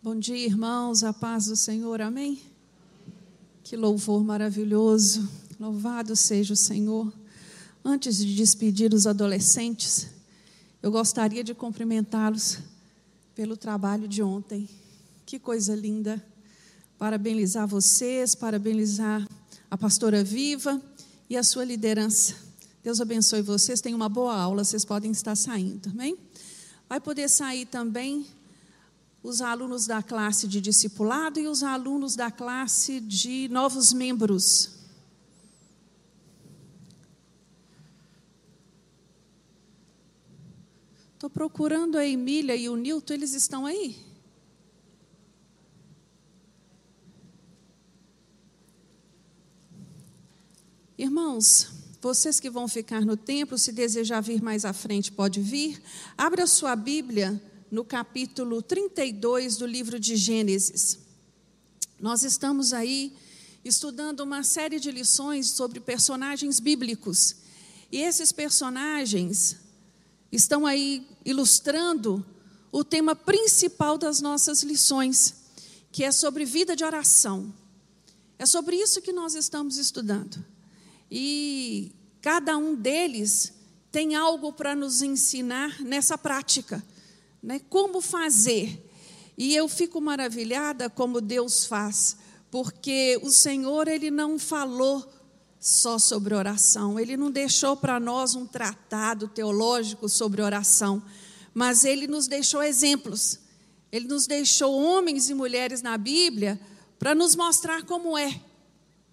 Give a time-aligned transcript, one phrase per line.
[0.00, 2.40] Bom dia, irmãos, a paz do Senhor, amém?
[3.64, 5.28] Que louvor maravilhoso,
[5.58, 7.12] louvado seja o Senhor.
[7.84, 10.06] Antes de despedir os adolescentes,
[10.80, 12.60] eu gostaria de cumprimentá-los
[13.34, 14.68] pelo trabalho de ontem.
[15.26, 16.24] Que coisa linda.
[16.96, 19.28] Parabenizar vocês, parabenizar
[19.68, 20.80] a pastora Viva
[21.28, 22.36] e a sua liderança.
[22.84, 23.80] Deus abençoe vocês.
[23.80, 26.16] Tenham uma boa aula, vocês podem estar saindo, amém?
[26.88, 28.24] Vai poder sair também
[29.28, 34.70] os alunos da classe de discipulado e os alunos da classe de novos membros.
[41.12, 43.96] Estou procurando a Emília e o Nilton, eles estão aí?
[50.96, 51.68] Irmãos,
[52.00, 55.82] vocês que vão ficar no templo, se desejar vir mais à frente, pode vir.
[56.16, 60.98] Abra sua Bíblia no capítulo 32 do livro de Gênesis.
[62.00, 63.12] Nós estamos aí
[63.64, 67.36] estudando uma série de lições sobre personagens bíblicos.
[67.92, 69.56] E esses personagens
[70.32, 72.24] estão aí ilustrando
[72.72, 75.34] o tema principal das nossas lições,
[75.92, 77.52] que é sobre vida de oração.
[78.38, 80.42] É sobre isso que nós estamos estudando.
[81.10, 83.52] E cada um deles
[83.90, 86.82] tem algo para nos ensinar nessa prática
[87.42, 87.60] né?
[87.68, 88.84] Como fazer?
[89.36, 92.16] E eu fico maravilhada como Deus faz,
[92.50, 95.06] porque o Senhor ele não falou
[95.60, 101.02] só sobre oração, ele não deixou para nós um tratado teológico sobre oração,
[101.52, 103.40] mas ele nos deixou exemplos.
[103.90, 106.60] Ele nos deixou homens e mulheres na Bíblia
[106.98, 108.40] para nos mostrar como é.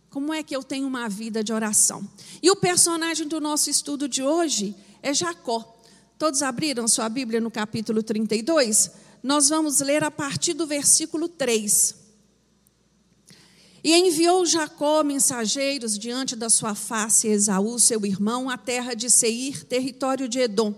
[0.09, 2.07] Como é que eu tenho uma vida de oração?
[2.41, 5.74] E o personagem do nosso estudo de hoje é Jacó.
[6.17, 8.91] Todos abriram sua Bíblia no capítulo 32?
[9.21, 11.95] Nós vamos ler a partir do versículo 3.
[13.83, 19.63] E enviou Jacó mensageiros diante da sua face Esaú, seu irmão, à terra de Seir,
[19.65, 20.73] território de Edom.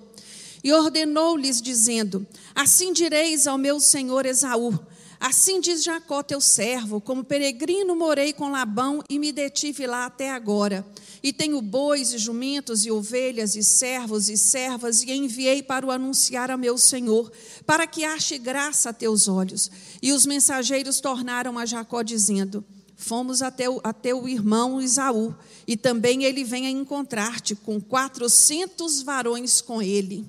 [0.63, 4.77] E ordenou-lhes, dizendo: Assim direis ao meu senhor Esaú:
[5.19, 10.29] Assim diz Jacó, teu servo: Como peregrino morei com Labão e me detive lá até
[10.31, 10.85] agora.
[11.23, 15.91] E tenho bois e jumentos e ovelhas e servos e servas, e enviei para o
[15.91, 17.31] anunciar a meu senhor,
[17.65, 19.71] para que ache graça a teus olhos.
[20.01, 22.63] E os mensageiros tornaram a Jacó, dizendo:
[22.95, 25.35] Fomos até o, até o irmão Isaú,
[25.67, 30.25] e também ele vem a encontrar-te com quatrocentos varões com ele.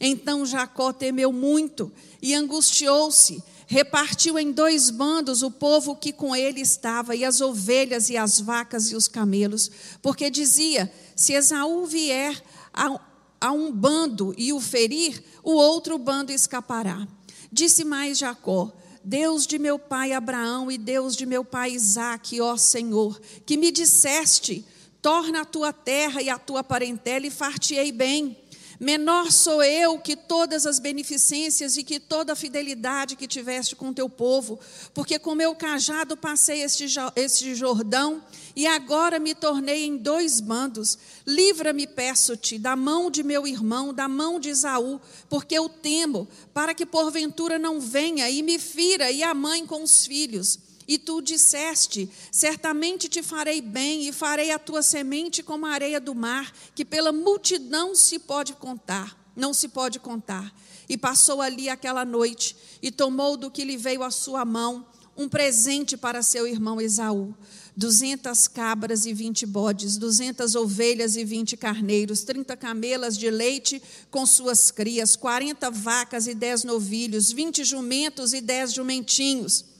[0.00, 6.60] Então Jacó temeu muito e angustiou-se repartiu em dois bandos o povo que com ele
[6.60, 12.40] estava, e as ovelhas, e as vacas, e os camelos, porque dizia: se Esaú vier
[12.72, 12.98] a,
[13.40, 17.06] a um bando e o ferir, o outro bando escapará.
[17.50, 18.72] Disse mais Jacó:
[19.02, 23.72] Deus de meu pai Abraão e Deus de meu pai Isaque, ó Senhor, que me
[23.72, 24.64] disseste:
[25.02, 28.36] torna a tua terra e a tua parentela e fartiei bem.
[28.78, 33.92] Menor sou eu que todas as beneficências e que toda a fidelidade que tiveste com
[33.92, 34.58] teu povo,
[34.92, 38.22] porque com meu cajado passei este, este Jordão
[38.54, 40.98] e agora me tornei em dois bandos.
[41.26, 46.74] Livra-me, peço-te, da mão de meu irmão, da mão de Esaú, porque eu temo, para
[46.74, 50.65] que porventura não venha e me fira e a mãe com os filhos.
[50.88, 56.00] E tu disseste: Certamente te farei bem, e farei a tua semente como a areia
[56.00, 60.54] do mar, que pela multidão se pode contar, não se pode contar.
[60.88, 64.86] E passou ali aquela noite, e tomou do que lhe veio à sua mão
[65.16, 67.34] um presente para seu irmão Esaú.
[67.74, 74.24] Duzentas cabras e vinte bodes, duzentas ovelhas e vinte carneiros, trinta camelas de leite com
[74.24, 79.75] suas crias, quarenta vacas e dez novilhos, vinte jumentos e dez jumentinhos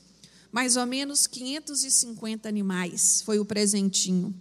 [0.57, 4.33] mais ou menos 550 animais, foi o presentinho.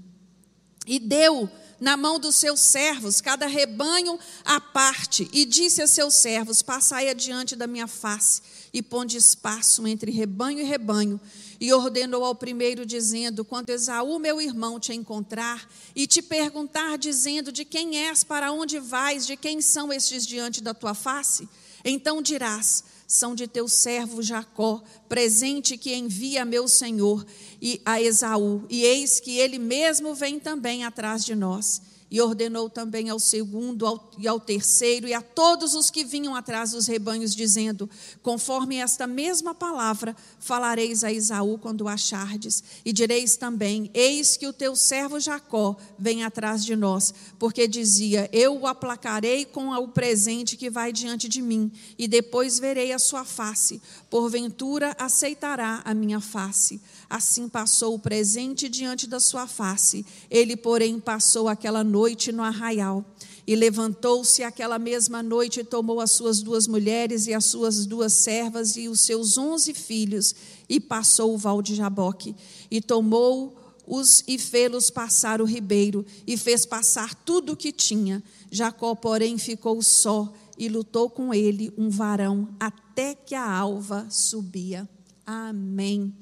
[0.86, 1.46] E deu
[1.78, 7.10] na mão dos seus servos cada rebanho à parte, e disse a seus servos: Passai
[7.10, 8.40] adiante da minha face,
[8.72, 11.20] e ponde espaço entre rebanho e rebanho.
[11.60, 17.52] E ordenou ao primeiro, dizendo: Quando Esaú, meu irmão, te encontrar e te perguntar, dizendo:
[17.52, 21.46] De quem és, para onde vais, de quem são estes diante da tua face?
[21.84, 27.24] Então dirás: são de teu servo Jacó, presente que envia meu senhor
[27.62, 31.80] e a Esaú, e eis que ele mesmo vem também atrás de nós.
[32.08, 36.70] E ordenou também ao segundo e ao terceiro e a todos os que vinham atrás
[36.70, 37.90] dos rebanhos, dizendo:
[38.22, 44.52] Conforme esta mesma palavra, falareis a Esaú quando achardes, e direis também: Eis que o
[44.52, 50.56] teu servo Jacó vem atrás de nós, porque dizia: Eu o aplacarei com o presente
[50.56, 53.82] que vai diante de mim, e depois verei a sua face.
[54.08, 56.80] Porventura aceitará a minha face.
[57.08, 60.04] Assim passou o presente diante da sua face.
[60.30, 63.04] Ele, porém, passou aquela noite no arraial.
[63.46, 68.12] E levantou-se aquela mesma noite e tomou as suas duas mulheres e as suas duas
[68.12, 70.34] servas e os seus onze filhos
[70.68, 72.34] e passou o val de Jaboque.
[72.68, 73.56] E tomou
[73.86, 78.22] os e fê-los passar o ribeiro e fez passar tudo o que tinha.
[78.50, 84.88] Jacó, porém, ficou só e lutou com ele um varão até que a alva subia.
[85.24, 86.12] Amém.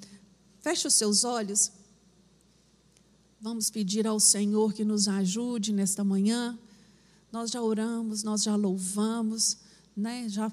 [0.64, 1.70] Feche os seus olhos.
[3.38, 6.58] Vamos pedir ao Senhor que nos ajude nesta manhã.
[7.30, 9.58] Nós já oramos, nós já louvamos,
[9.94, 10.26] né?
[10.26, 10.50] já,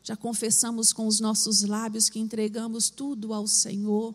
[0.00, 4.14] já confessamos com os nossos lábios que entregamos tudo ao Senhor.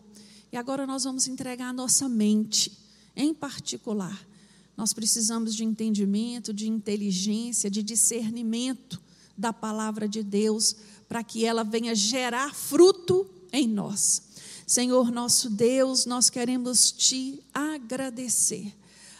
[0.50, 2.72] E agora nós vamos entregar a nossa mente,
[3.14, 4.26] em particular.
[4.74, 8.98] Nós precisamos de entendimento, de inteligência, de discernimento
[9.36, 10.74] da palavra de Deus,
[11.06, 14.22] para que ela venha gerar fruto em nós.
[14.66, 18.74] Senhor nosso Deus, nós queremos te agradecer.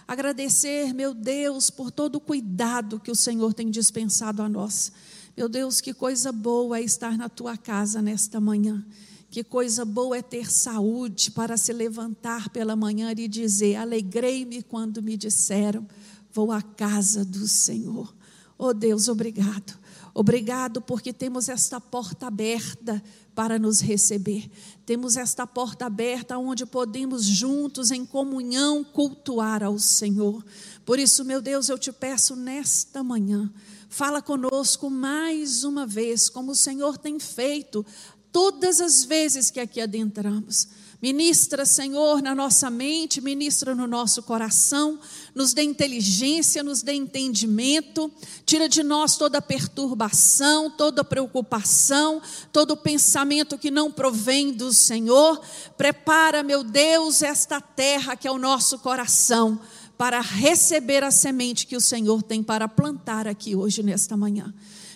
[0.06, 4.93] Agradecer, meu Deus, por todo o cuidado que o Senhor tem dispensado a nós.
[5.37, 8.85] Meu Deus, que coisa boa é estar na tua casa nesta manhã.
[9.31, 15.02] Que coisa boa é ter saúde para se levantar pela manhã e dizer: Alegrei-me quando
[15.02, 15.87] me disseram,
[16.32, 18.14] vou à casa do Senhor.
[18.56, 19.76] Oh Deus, obrigado.
[20.14, 23.02] Obrigado porque temos esta porta aberta
[23.34, 24.49] para nos receber.
[24.87, 30.44] Temos esta porta aberta onde podemos juntos em comunhão cultuar ao Senhor.
[30.84, 33.52] Por isso, meu Deus, eu te peço nesta manhã,
[33.88, 37.84] fala conosco mais uma vez, como o Senhor tem feito
[38.31, 40.69] todas as vezes que aqui adentramos.
[41.05, 44.99] Ministra, Senhor, na nossa mente, ministra no nosso coração,
[45.35, 48.11] nos dê inteligência, nos dê entendimento,
[48.47, 55.43] tira de nós toda perturbação, toda preocupação, todo pensamento que não provém do Senhor.
[55.77, 59.61] Prepara, meu Deus, esta terra que é o nosso coração
[59.99, 64.55] para receber a semente que o Senhor tem para plantar aqui hoje, nesta manhã.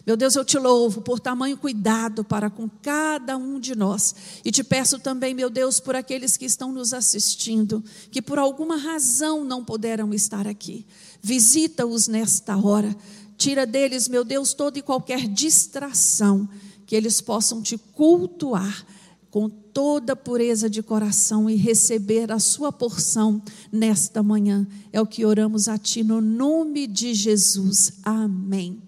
[0.08, 4.14] Meu Deus, eu te louvo por tamanho cuidado para com cada um de nós.
[4.42, 8.78] E te peço também, meu Deus, por aqueles que estão nos assistindo, que por alguma
[8.78, 10.86] razão não puderam estar aqui.
[11.20, 12.96] Visita-os nesta hora.
[13.36, 16.48] Tira deles, meu Deus, toda e qualquer distração,
[16.86, 18.86] que eles possam te cultuar
[19.30, 24.66] com toda pureza de coração e receber a sua porção nesta manhã.
[24.90, 27.92] É o que oramos a Ti no nome de Jesus.
[28.02, 28.80] Amém.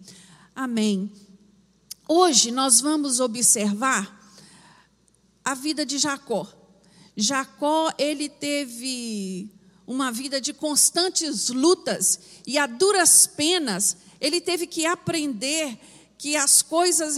[0.63, 1.11] Amém.
[2.07, 4.31] Hoje nós vamos observar
[5.43, 6.47] a vida de Jacó.
[7.17, 9.51] Jacó, ele teve
[9.87, 15.81] uma vida de constantes lutas e a duras penas, ele teve que aprender
[16.19, 17.17] que as coisas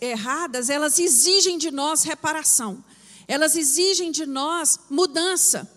[0.00, 2.82] erradas, elas exigem de nós reparação.
[3.28, 5.70] Elas exigem de nós mudança.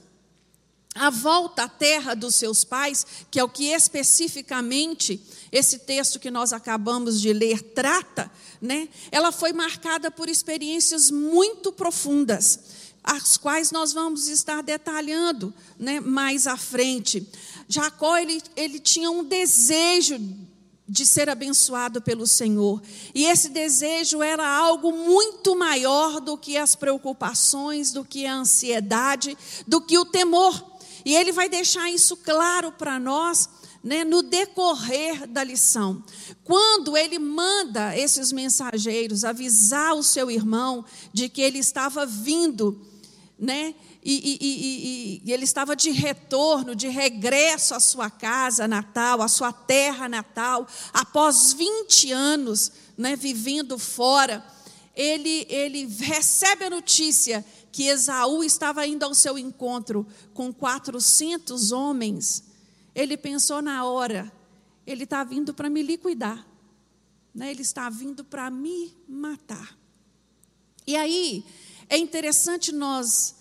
[0.96, 5.22] A volta à terra dos seus pais, que é o que especificamente
[5.54, 8.30] esse texto que nós acabamos de ler trata,
[8.60, 8.90] né?
[9.12, 12.60] Ela foi marcada por experiências muito profundas,
[13.04, 17.30] as quais nós vamos estar detalhando, né, mais à frente.
[17.68, 20.20] Jacó ele, ele tinha um desejo
[20.90, 22.82] de ser abençoado pelo Senhor.
[23.14, 29.38] E esse desejo era algo muito maior do que as preocupações, do que a ansiedade,
[29.68, 30.74] do que o temor.
[31.06, 33.48] E ele vai deixar isso claro para nós
[33.84, 36.02] né, no decorrer da lição.
[36.44, 42.80] Quando ele manda esses mensageiros avisar o seu irmão de que ele estava vindo,
[43.38, 49.22] né, e, e, e, e, ele estava de retorno, de regresso à sua casa natal,
[49.22, 54.46] à sua terra natal, após 20 anos né, vivendo fora,
[54.96, 62.53] ele, ele recebe a notícia que Esaú estava indo ao seu encontro com 400 homens
[62.96, 64.32] ele pensou na hora,
[64.86, 66.46] ele está vindo para me liquidar,
[67.34, 67.52] né?
[67.52, 69.78] ele está vindo para me matar.
[70.86, 71.44] E aí,
[71.90, 73.36] é interessante nós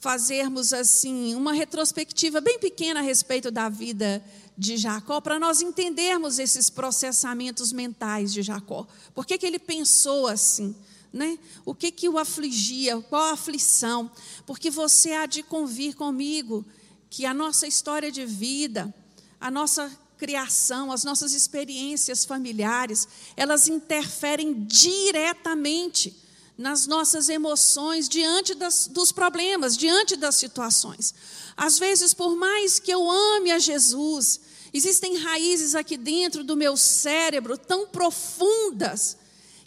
[0.00, 4.22] fazermos assim uma retrospectiva bem pequena a respeito da vida
[4.56, 8.86] de Jacó, para nós entendermos esses processamentos mentais de Jacó.
[9.14, 10.74] Por que, que ele pensou assim?
[11.12, 11.38] Né?
[11.64, 13.00] O que, que o afligia?
[13.02, 14.10] Qual a aflição?
[14.44, 16.66] Porque você há de convir comigo
[17.10, 18.92] que a nossa história de vida,
[19.40, 26.14] a nossa criação, as nossas experiências familiares, elas interferem diretamente
[26.58, 31.14] nas nossas emoções diante das, dos problemas, diante das situações.
[31.56, 34.40] Às vezes, por mais que eu ame a Jesus,
[34.72, 39.16] existem raízes aqui dentro do meu cérebro tão profundas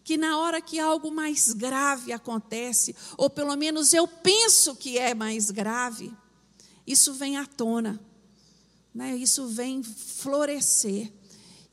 [0.03, 5.13] que na hora que algo mais grave acontece, ou pelo menos eu penso que é
[5.13, 6.11] mais grave,
[6.91, 7.99] isso vem à tona,
[8.93, 9.15] né?
[9.15, 11.11] isso vem florescer.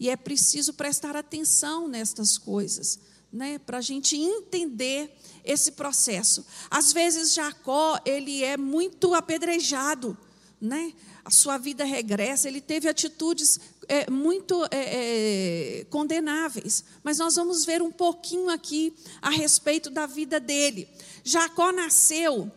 [0.00, 3.00] E é preciso prestar atenção nestas coisas,
[3.32, 3.58] né?
[3.58, 5.12] para a gente entender
[5.44, 6.46] esse processo.
[6.70, 10.16] Às vezes, Jacó, ele é muito apedrejado,
[10.60, 10.94] né?
[11.24, 16.84] a sua vida regressa, ele teve atitudes é, muito é, é, condenáveis.
[17.02, 20.88] Mas nós vamos ver um pouquinho aqui a respeito da vida dele.
[21.24, 22.50] Jacó nasceu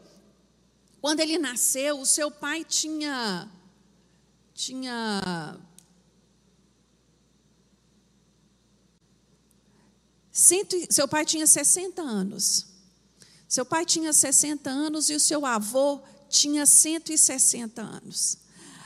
[1.01, 3.49] quando ele nasceu, o seu pai tinha
[4.53, 5.59] tinha
[10.89, 12.67] seu pai tinha 60 anos.
[13.47, 18.37] Seu pai tinha 60 anos e o seu avô tinha 160 anos.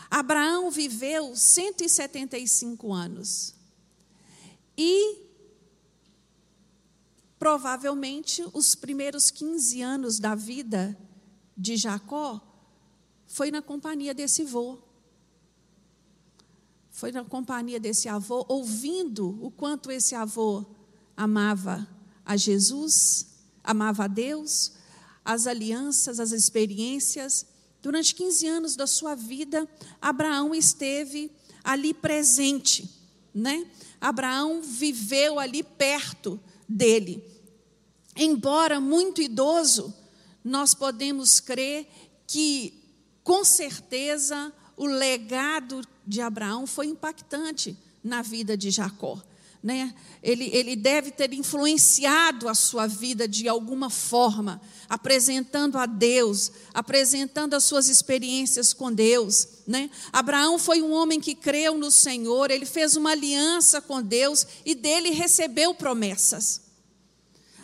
[0.09, 3.53] Abraão viveu 175 anos.
[4.77, 5.19] E
[7.37, 10.97] provavelmente os primeiros 15 anos da vida
[11.57, 12.41] de Jacó
[13.27, 14.77] foi na companhia desse avô.
[16.89, 20.65] Foi na companhia desse avô, ouvindo o quanto esse avô
[21.15, 21.87] amava
[22.25, 23.27] a Jesus,
[23.63, 24.73] amava a Deus,
[25.23, 27.45] as alianças, as experiências.
[27.81, 29.67] Durante 15 anos da sua vida,
[30.01, 31.29] Abraão esteve
[31.63, 32.89] ali presente,
[33.33, 33.67] né?
[33.99, 37.23] Abraão viveu ali perto dele.
[38.15, 39.93] Embora muito idoso,
[40.45, 41.87] nós podemos crer
[42.27, 42.71] que,
[43.23, 49.19] com certeza, o legado de Abraão foi impactante na vida de Jacó.
[49.63, 49.95] Né?
[50.21, 57.55] Ele, ele deve ter influenciado a sua vida de alguma forma, apresentando a Deus, apresentando
[57.55, 59.47] as suas experiências com Deus.
[59.65, 59.89] Né?
[60.13, 64.75] Abraão foi um homem que creu no Senhor, ele fez uma aliança com Deus e
[64.75, 66.64] dele recebeu promessas.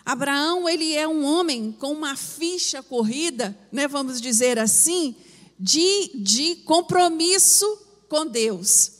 [0.05, 5.15] Abraão, ele é um homem com uma ficha corrida, né, vamos dizer assim,
[5.59, 7.65] de, de compromisso
[8.09, 8.91] com Deus.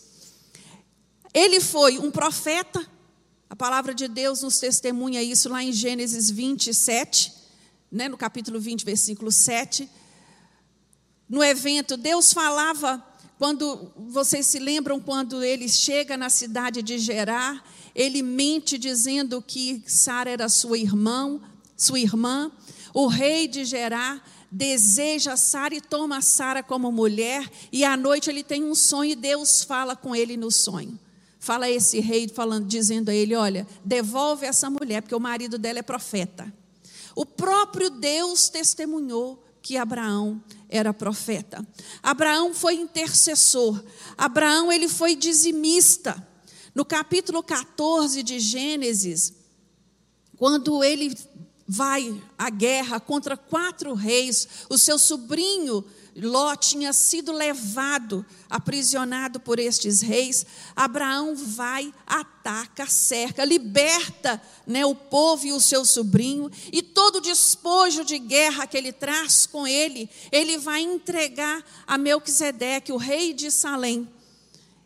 [1.34, 2.86] Ele foi um profeta,
[3.50, 7.34] a palavra de Deus nos testemunha isso lá em Gênesis 27,
[7.92, 9.90] né, no capítulo 20, versículo 7.
[11.28, 13.04] No evento, Deus falava,
[13.38, 19.84] quando vocês se lembram, quando ele chega na cidade de Gerar, ele mente dizendo que
[19.86, 21.40] Sara era sua irmã,
[21.76, 22.52] sua irmã.
[22.94, 24.22] O rei de Gerá
[24.52, 29.16] deseja Sara e toma Sara como mulher, e à noite ele tem um sonho e
[29.16, 31.00] Deus fala com ele no sonho.
[31.40, 35.80] Fala esse rei falando, dizendo a ele: "Olha, devolve essa mulher, porque o marido dela
[35.80, 36.54] é profeta".
[37.16, 41.66] O próprio Deus testemunhou que Abraão era profeta.
[42.02, 43.84] Abraão foi intercessor.
[44.18, 46.28] Abraão ele foi dizimista.
[46.74, 49.34] No capítulo 14 de Gênesis,
[50.38, 51.16] quando ele
[51.68, 55.86] vai à guerra contra quatro reis, o seu sobrinho
[56.16, 60.46] Ló tinha sido levado, aprisionado por estes reis.
[60.76, 67.22] Abraão vai, ataca, cerca, liberta né, o povo e o seu sobrinho, e todo o
[67.22, 73.34] despojo de guerra que ele traz com ele, ele vai entregar a Melquisedeque, o rei
[73.34, 74.10] de Salém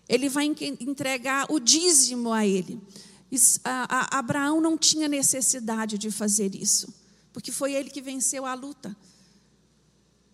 [0.07, 2.79] ele vai entregar o dízimo a ele.
[3.63, 6.93] Abraão não tinha necessidade de fazer isso,
[7.33, 8.95] porque foi ele que venceu a luta.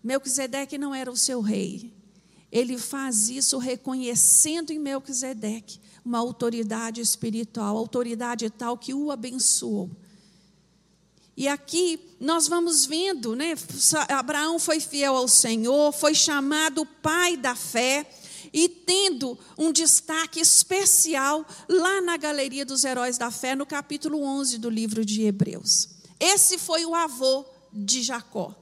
[0.04, 1.94] Melquisedeque não era o seu rei.
[2.52, 9.90] Ele faz isso reconhecendo em Melquisedeque uma autoridade espiritual, autoridade tal que o abençoou.
[11.38, 13.54] E aqui nós vamos vendo, né?
[14.10, 18.06] Abraão foi fiel ao Senhor, foi chamado pai da fé
[18.54, 24.58] e tendo um destaque especial lá na Galeria dos Heróis da Fé, no capítulo 11
[24.58, 25.90] do livro de Hebreus.
[26.20, 28.56] Esse foi o avô de Jacó.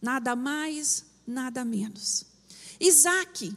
[0.00, 2.24] Nada mais, nada menos.
[2.80, 3.56] Isaac,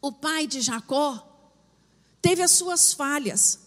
[0.00, 1.28] o pai de Jacó,
[2.20, 3.58] teve as suas falhas,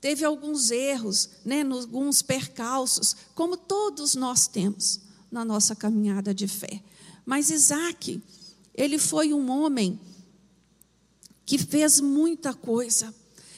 [0.00, 5.00] teve alguns erros, né, alguns percalços, como todos nós temos
[5.30, 6.82] na nossa caminhada de fé.
[7.26, 8.22] Mas Isaac,
[8.78, 9.98] ele foi um homem
[11.44, 13.12] que fez muita coisa.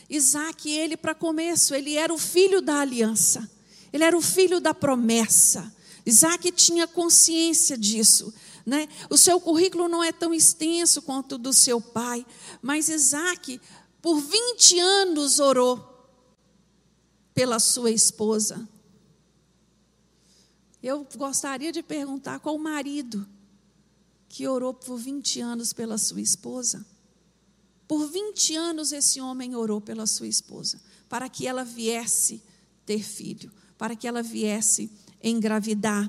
[0.08, 3.48] Isaac, ele, para começo, ele era o filho da aliança,
[3.92, 5.72] ele era o filho da promessa.
[6.06, 8.32] Isaac tinha consciência disso,
[8.64, 8.88] Né?
[9.08, 12.24] O seu currículo não é tão extenso quanto o do seu pai,
[12.62, 13.60] mas Isaac,
[14.00, 16.08] por 20 anos, orou
[17.34, 18.68] pela sua esposa.
[20.82, 23.26] Eu gostaria de perguntar qual marido
[24.30, 26.86] que orou por 20 anos pela sua esposa.
[27.86, 32.40] Por 20 anos esse homem orou pela sua esposa, para que ela viesse
[32.86, 34.88] ter filho, para que ela viesse
[35.20, 36.08] engravidar.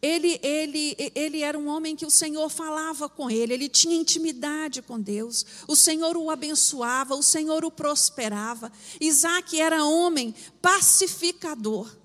[0.00, 4.80] Ele, ele, ele era um homem que o Senhor falava com ele, ele tinha intimidade
[4.80, 8.70] com Deus, o Senhor o abençoava, o Senhor o prosperava.
[9.00, 12.01] Isaac era homem pacificador.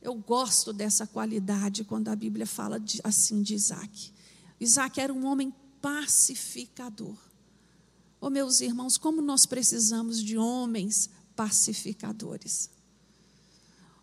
[0.00, 4.12] Eu gosto dessa qualidade quando a Bíblia fala de, assim de Isaac.
[4.58, 7.16] Isaac era um homem pacificador.
[8.20, 12.70] Oh, meus irmãos, como nós precisamos de homens pacificadores.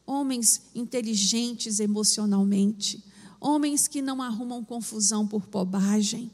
[0.06, 3.04] Homens inteligentes emocionalmente,
[3.40, 6.32] homens que não arrumam confusão por bobagem,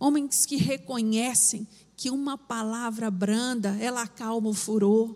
[0.00, 1.66] homens que reconhecem
[1.96, 5.14] que uma palavra branda, ela acalma o furor.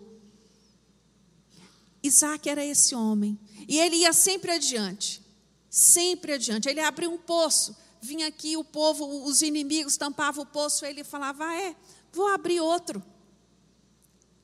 [2.03, 3.39] Isaac era esse homem.
[3.67, 5.21] E ele ia sempre adiante.
[5.69, 6.69] Sempre adiante.
[6.69, 7.75] Ele abriu um poço.
[8.01, 10.85] Vinha aqui o povo, os inimigos tampavam o poço.
[10.85, 11.75] Ele falava: ah, é,
[12.11, 13.03] vou abrir outro.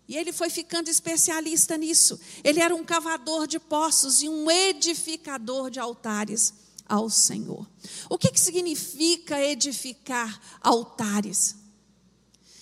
[0.08, 2.20] E ele foi ficando especialista nisso.
[2.44, 6.54] Ele era um cavador de poços e um edificador de altares
[6.86, 7.68] ao Senhor.
[8.10, 11.56] O que, que significa edificar altares?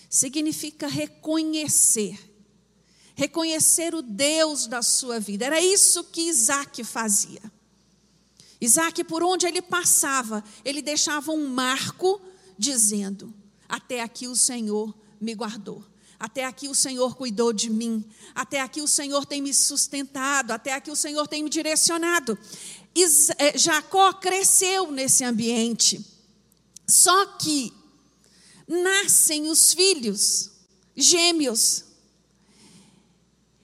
[0.07, 2.30] Significa reconhecer
[3.15, 5.45] reconhecer o Deus da sua vida.
[5.45, 7.41] Era isso que Isaac fazia.
[8.59, 12.21] Isaac, por onde ele passava, ele deixava um marco
[12.57, 13.33] dizendo:
[13.67, 15.83] Até aqui o Senhor me guardou.
[16.19, 18.05] Até aqui o Senhor cuidou de mim.
[18.35, 20.51] Até aqui o Senhor tem me sustentado.
[20.51, 22.37] Até aqui o Senhor tem me direcionado.
[23.39, 26.05] Eh, Jacó cresceu nesse ambiente.
[26.87, 27.73] Só que
[28.67, 30.51] nascem os filhos
[30.95, 31.85] gêmeos.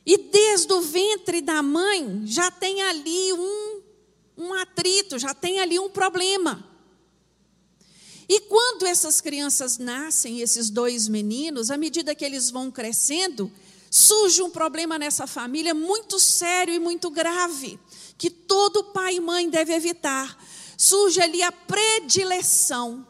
[0.07, 3.81] E desde o ventre da mãe já tem ali um,
[4.37, 6.65] um atrito, já tem ali um problema.
[8.29, 13.51] E quando essas crianças nascem, esses dois meninos, à medida que eles vão crescendo,
[13.91, 17.77] surge um problema nessa família muito sério e muito grave,
[18.17, 20.41] que todo pai e mãe deve evitar.
[20.77, 23.05] Surge ali a predileção.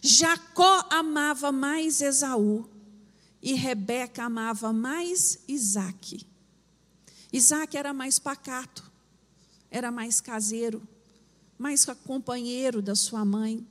[0.00, 2.77] Jacó amava mais Esaú
[3.42, 6.26] e Rebeca amava mais Isaac.
[7.32, 8.90] Isaac era mais pacato,
[9.70, 10.82] era mais caseiro,
[11.58, 13.66] mais companheiro da sua mãe.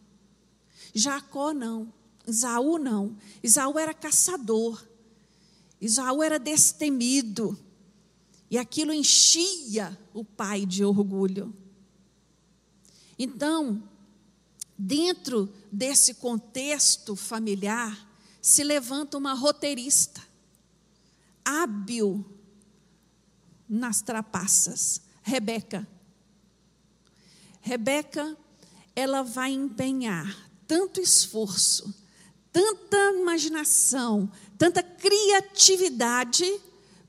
[0.94, 1.92] Jacó não,
[2.26, 3.18] Isaú não.
[3.44, 4.84] Isaú era caçador,
[5.82, 7.58] Isaú era destemido,
[8.50, 11.54] e aquilo enchia o pai de orgulho.
[13.20, 13.84] Então,
[14.78, 18.07] dentro desse contexto familiar,
[18.48, 20.22] se levanta uma roteirista,
[21.44, 22.24] hábil
[23.68, 25.86] nas trapaças, Rebeca.
[27.60, 28.38] Rebeca,
[28.96, 31.94] ela vai empenhar tanto esforço,
[32.50, 36.46] tanta imaginação, tanta criatividade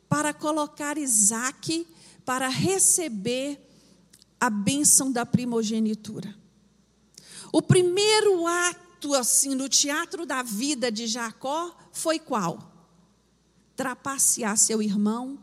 [0.08, 1.86] para colocar Isaac
[2.24, 3.64] para receber
[4.40, 6.34] a bênção da primogenitura.
[7.52, 12.74] O primeiro ato ato assim no teatro da vida de Jacó foi qual?
[13.76, 15.38] Trapacear seu irmão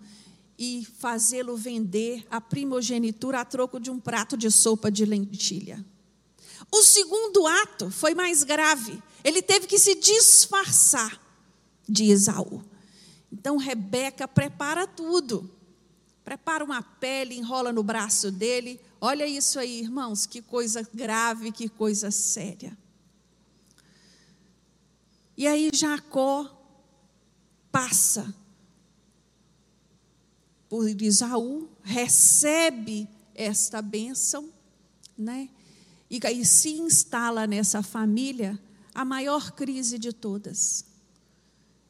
[0.59, 5.85] e fazê-lo vender a primogenitura a troco de um prato de sopa de lentilha.
[6.69, 9.01] O segundo ato foi mais grave.
[9.23, 11.21] Ele teve que se disfarçar
[11.87, 12.61] de Esaú.
[13.31, 15.49] Então Rebeca prepara tudo.
[16.25, 18.81] Prepara uma pele, enrola no braço dele.
[18.99, 22.77] Olha isso aí, irmãos, que coisa grave, que coisa séria.
[25.37, 26.49] E aí Jacó
[27.71, 28.33] passa
[30.69, 34.49] por Isaú, recebe esta bênção,
[35.17, 35.49] né?
[36.09, 38.59] E aí se instala nessa família
[38.93, 40.85] a maior crise de todas.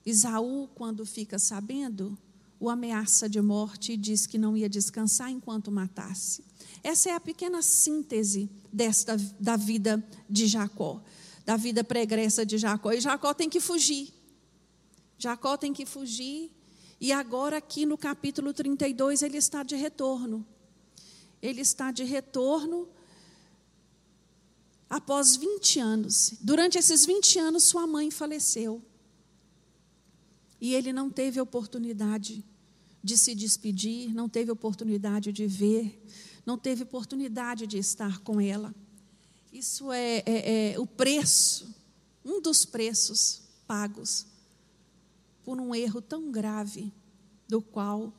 [0.04, 2.18] Isaú, quando fica sabendo,
[2.60, 6.44] o ameaça de morte e diz que não ia descansar enquanto matasse.
[6.84, 11.02] Essa é a pequena síntese desta da vida de Jacó
[11.46, 12.92] da vida pregressa de Jacó.
[12.92, 14.14] E Jacó tem que fugir.
[15.18, 16.52] Jacó tem que fugir.
[17.00, 20.46] E agora, aqui no capítulo 32, ele está de retorno.
[21.42, 22.90] Ele está de retorno
[24.90, 26.34] após 20 anos.
[26.42, 28.82] Durante esses 20 anos, sua mãe faleceu.
[30.60, 32.44] E ele não teve oportunidade
[33.04, 36.04] de se despedir, não teve oportunidade de ver,
[36.44, 38.74] não teve oportunidade de estar com ela.
[39.56, 41.74] Isso é, é, é o preço,
[42.26, 44.26] um dos preços pagos
[45.46, 46.92] por um erro tão grave
[47.48, 48.14] do qual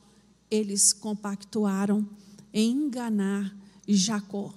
[0.49, 2.09] eles compactuaram
[2.51, 3.55] em enganar
[3.87, 4.51] Jacó.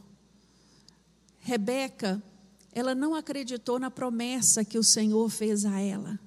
[1.41, 2.23] Rebeca,
[2.73, 6.19] ela não acreditou na promessa que o Senhor fez a ela,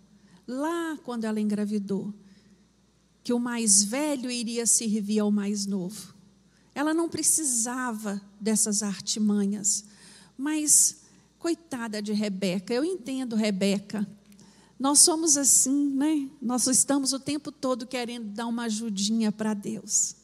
[0.48, 2.14] lá quando ela engravidou,
[3.24, 6.14] que o mais velho iria servir ao mais novo.
[6.76, 9.92] Ela não precisava dessas artimanhas,
[10.38, 11.02] mas
[11.38, 14.08] coitada de Rebeca, eu entendo Rebeca.
[14.80, 16.30] Nós somos assim, né?
[16.42, 20.16] Nós estamos o tempo todo querendo dar uma ajudinha para Deus.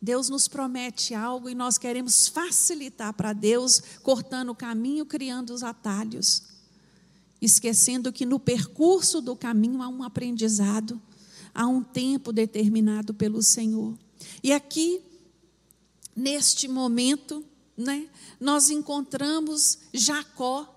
[0.00, 5.62] Deus nos promete algo e nós queremos facilitar para Deus, cortando o caminho, criando os
[5.62, 6.42] atalhos,
[7.40, 11.00] esquecendo que no percurso do caminho há um aprendizado,
[11.54, 13.96] há um tempo determinado pelo Senhor.
[14.42, 15.00] E aqui,
[16.16, 17.44] neste momento,
[17.76, 18.08] né,
[18.38, 20.68] nós encontramos Jacó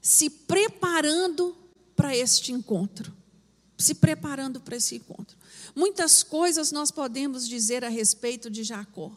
[0.00, 1.56] se preparando
[1.96, 3.12] para este encontro.
[3.76, 5.36] Se preparando para esse encontro.
[5.74, 9.12] Muitas coisas nós podemos dizer a respeito de Jacó,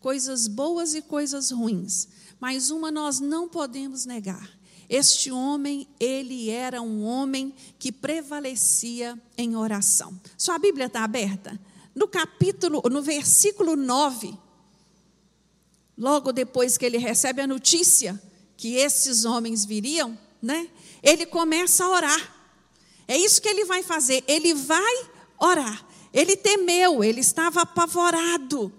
[0.00, 2.08] coisas boas e coisas ruins,
[2.38, 4.50] mas uma nós não podemos negar.
[4.88, 10.20] Este homem, ele era um homem que prevalecia em oração.
[10.36, 11.58] Sua Bíblia está aberta?
[11.94, 14.36] No capítulo, no versículo 9,
[16.02, 18.20] logo depois que ele recebe a notícia
[18.56, 20.68] que esses homens viriam, né?
[21.00, 22.34] Ele começa a orar.
[23.06, 24.24] É isso que ele vai fazer.
[24.26, 25.06] Ele vai
[25.38, 25.86] orar.
[26.12, 28.72] Ele temeu, ele estava apavorado.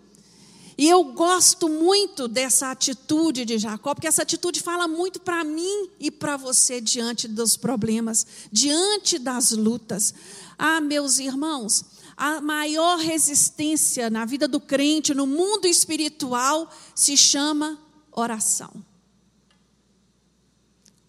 [0.78, 5.90] E eu gosto muito dessa atitude de Jacó, porque essa atitude fala muito para mim
[6.00, 10.14] e para você diante dos problemas, diante das lutas.
[10.58, 11.86] Ah, meus irmãos,
[12.26, 17.78] a maior resistência na vida do crente, no mundo espiritual, se chama
[18.14, 18.72] oração.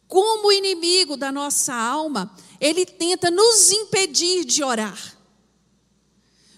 [0.09, 5.14] Como inimigo da nossa alma, ele tenta nos impedir de orar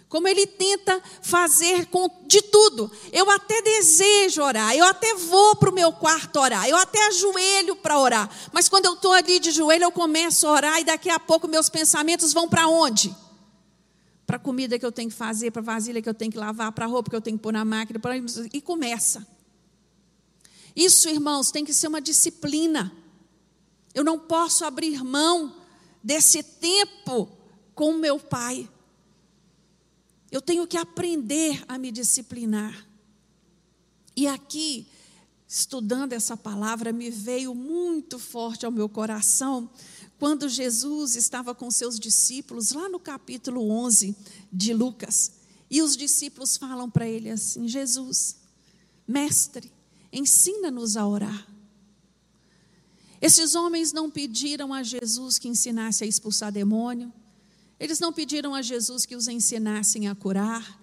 [0.08, 1.86] como ele tenta fazer
[2.26, 2.90] de tudo.
[3.12, 7.76] Eu até desejo orar, eu até vou para o meu quarto orar, eu até ajoelho
[7.76, 11.10] para orar, mas quando eu estou ali de joelho, eu começo a orar e daqui
[11.10, 13.14] a pouco meus pensamentos vão para onde?
[14.26, 16.38] Para a comida que eu tenho que fazer, para a vasilha que eu tenho que
[16.38, 18.14] lavar, para a roupa que eu tenho que pôr na máquina, pra...
[18.52, 19.26] e começa.
[20.74, 22.92] Isso, irmãos, tem que ser uma disciplina.
[23.94, 25.54] Eu não posso abrir mão
[26.02, 27.30] desse tempo
[27.74, 28.68] com meu pai.
[30.30, 32.86] Eu tenho que aprender a me disciplinar.
[34.14, 34.86] E aqui,
[35.48, 39.70] estudando essa palavra, me veio muito forte ao meu coração
[40.18, 44.16] quando Jesus estava com seus discípulos, lá no capítulo 11
[44.52, 45.32] de Lucas.
[45.70, 48.36] E os discípulos falam para ele assim: Jesus,
[49.06, 49.72] mestre,
[50.12, 51.46] ensina-nos a orar.
[53.20, 57.12] Esses homens não pediram a Jesus que ensinasse a expulsar demônio,
[57.78, 60.80] eles não pediram a Jesus que os ensinassem a curar,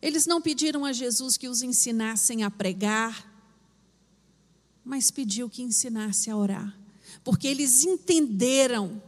[0.00, 3.30] eles não pediram a Jesus que os ensinassem a pregar,
[4.84, 6.76] mas pediu que ensinasse a orar,
[7.24, 9.02] porque eles entenderam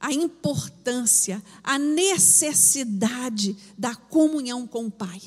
[0.00, 5.20] a importância, a necessidade da comunhão com o Pai.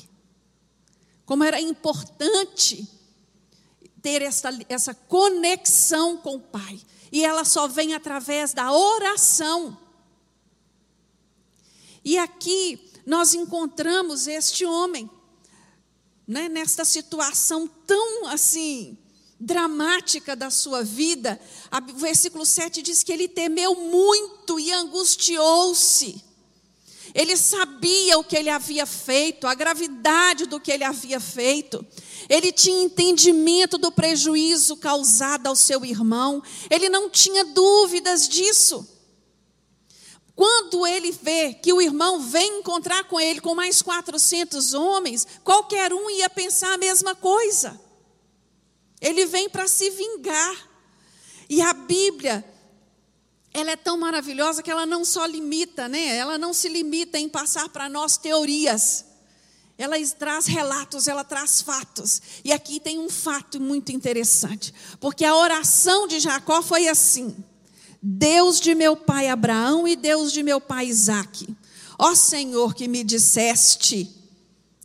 [1.24, 2.88] Como era importante
[4.00, 6.80] ter essa, essa conexão com o Pai.
[7.10, 9.78] E ela só vem através da oração.
[12.04, 15.08] E aqui nós encontramos este homem,
[16.26, 18.98] né, nesta situação tão assim
[19.42, 21.38] dramática da sua vida.
[21.90, 26.22] O versículo 7 diz que ele temeu muito e angustiou-se.
[27.14, 31.84] Ele sabia o que ele havia feito, a gravidade do que ele havia feito.
[32.28, 36.42] Ele tinha entendimento do prejuízo causado ao seu irmão.
[36.70, 38.88] Ele não tinha dúvidas disso.
[40.34, 45.92] Quando ele vê que o irmão vem encontrar com ele com mais 400 homens, qualquer
[45.92, 47.78] um ia pensar a mesma coisa.
[49.02, 50.70] Ele vem para se vingar.
[51.48, 52.44] E a Bíblia,
[53.52, 56.16] ela é tão maravilhosa que ela não só limita, né?
[56.16, 59.04] Ela não se limita em passar para nós teorias.
[59.76, 62.22] Ela traz relatos, ela traz fatos.
[62.44, 67.34] E aqui tem um fato muito interessante, porque a oração de Jacó foi assim:
[68.00, 71.56] Deus de meu pai Abraão e Deus de meu pai Isaque.
[71.98, 74.08] Ó Senhor que me disseste,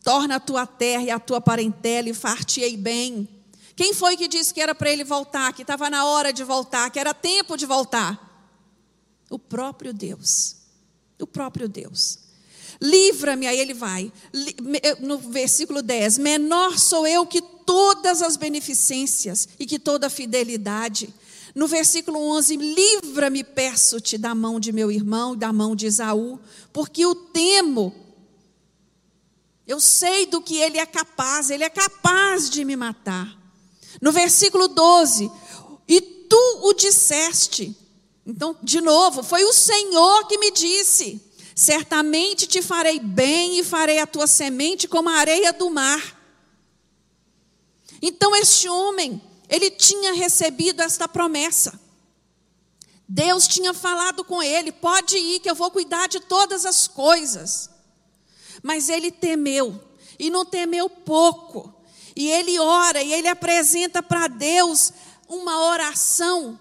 [0.04, 3.37] torna a tua terra e a tua parentela e fartei bem.
[3.78, 6.90] Quem foi que disse que era para ele voltar, que estava na hora de voltar,
[6.90, 8.50] que era tempo de voltar?
[9.30, 10.56] O próprio Deus.
[11.22, 12.18] O próprio Deus.
[12.82, 14.12] Livra-me, aí ele vai,
[15.00, 21.14] no versículo 10: Menor sou eu que todas as beneficências e que toda a fidelidade.
[21.54, 26.40] No versículo 11: Livra-me, peço-te, da mão de meu irmão e da mão de Esaú,
[26.74, 27.94] porque o temo.
[29.68, 33.47] Eu sei do que ele é capaz, ele é capaz de me matar.
[34.02, 35.32] No versículo 12:
[35.88, 37.76] E tu o disseste.
[38.26, 41.22] Então, de novo, foi o Senhor que me disse.
[41.56, 46.16] Certamente te farei bem e farei a tua semente como a areia do mar.
[48.02, 51.80] Então este homem, ele tinha recebido esta promessa.
[53.08, 57.70] Deus tinha falado com ele: pode ir, que eu vou cuidar de todas as coisas.
[58.62, 59.82] Mas ele temeu,
[60.20, 61.74] e não temeu pouco.
[62.18, 64.92] E ele ora, e ele apresenta para Deus
[65.30, 66.60] uma oração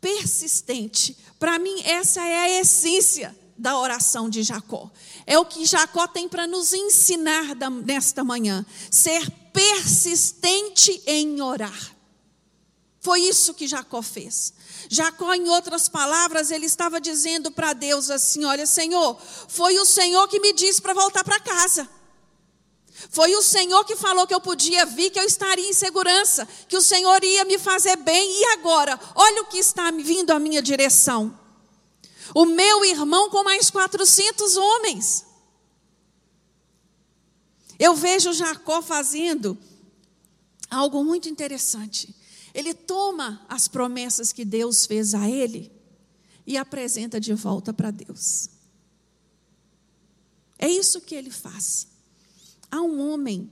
[0.00, 1.16] persistente.
[1.38, 4.90] Para mim, essa é a essência da oração de Jacó.
[5.24, 11.94] É o que Jacó tem para nos ensinar nesta manhã: ser persistente em orar.
[12.98, 14.52] Foi isso que Jacó fez.
[14.90, 20.26] Jacó, em outras palavras, ele estava dizendo para Deus assim: Olha, Senhor, foi o Senhor
[20.26, 21.88] que me disse para voltar para casa.
[23.10, 26.76] Foi o Senhor que falou que eu podia vir, que eu estaria em segurança, que
[26.76, 28.40] o Senhor ia me fazer bem.
[28.40, 31.38] E agora, olha o que está vindo à minha direção.
[32.34, 35.26] O meu irmão com mais 400 homens.
[37.78, 39.56] Eu vejo Jacó fazendo
[40.70, 42.14] algo muito interessante.
[42.54, 45.70] Ele toma as promessas que Deus fez a ele
[46.46, 48.48] e apresenta de volta para Deus.
[50.58, 51.95] É isso que ele faz.
[52.70, 53.50] Há um homem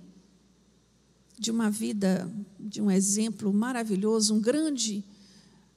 [1.39, 5.05] de uma vida, de um exemplo maravilhoso, um grande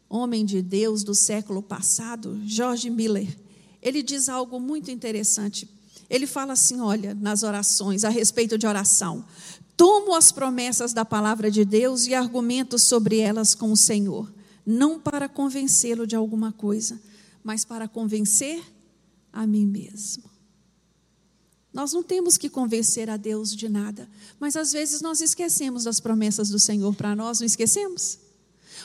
[0.10, 3.38] homem de Deus do século passado, George Miller.
[3.82, 5.70] Ele diz algo muito interessante.
[6.10, 9.26] Ele fala assim: olha, nas orações, a respeito de oração.
[9.76, 14.32] Tomo as promessas da palavra de Deus e argumento sobre elas com o Senhor,
[14.66, 17.00] não para convencê-lo de alguma coisa,
[17.44, 18.64] mas para convencer
[19.32, 20.24] a mim mesmo.
[21.78, 24.10] Nós não temos que convencer a Deus de nada,
[24.40, 28.18] mas às vezes nós esquecemos das promessas do Senhor para nós, não esquecemos?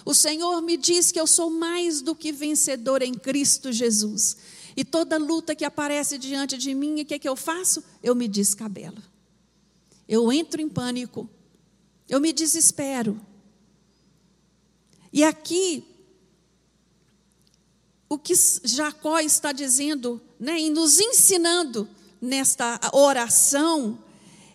[0.05, 4.37] O Senhor me diz que eu sou mais do que vencedor em Cristo Jesus.
[4.77, 7.83] E toda luta que aparece diante de mim, o que, é que eu faço?
[8.03, 9.03] Eu me descabelo.
[10.07, 11.27] Eu entro em pânico.
[12.07, 13.19] Eu me desespero.
[15.11, 15.83] E aqui,
[18.07, 21.89] o que Jacó está dizendo, né, e nos ensinando
[22.23, 23.99] nesta oração,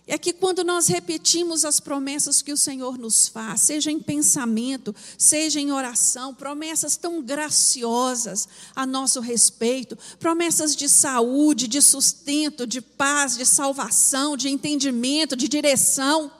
[0.06, 4.96] é que quando nós repetimos as promessas que o Senhor nos faz, seja em pensamento,
[5.18, 12.80] seja em oração, promessas tão graciosas a nosso respeito, promessas de saúde, de sustento, de
[12.80, 16.32] paz, de salvação, de entendimento, de direção,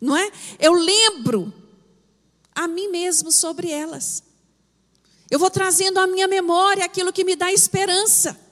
[0.00, 0.32] não é?
[0.58, 1.54] Eu lembro
[2.52, 4.20] a mim mesmo sobre elas.
[5.30, 8.43] Eu vou trazendo à minha memória aquilo que me dá esperança.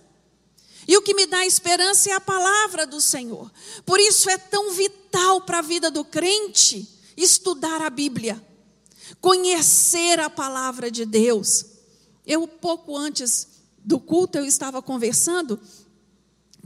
[0.86, 3.50] E o que me dá esperança é a palavra do Senhor.
[3.84, 8.42] Por isso é tão vital para a vida do crente estudar a Bíblia,
[9.20, 11.66] conhecer a palavra de Deus.
[12.26, 13.48] Eu, pouco antes
[13.84, 15.60] do culto, eu estava conversando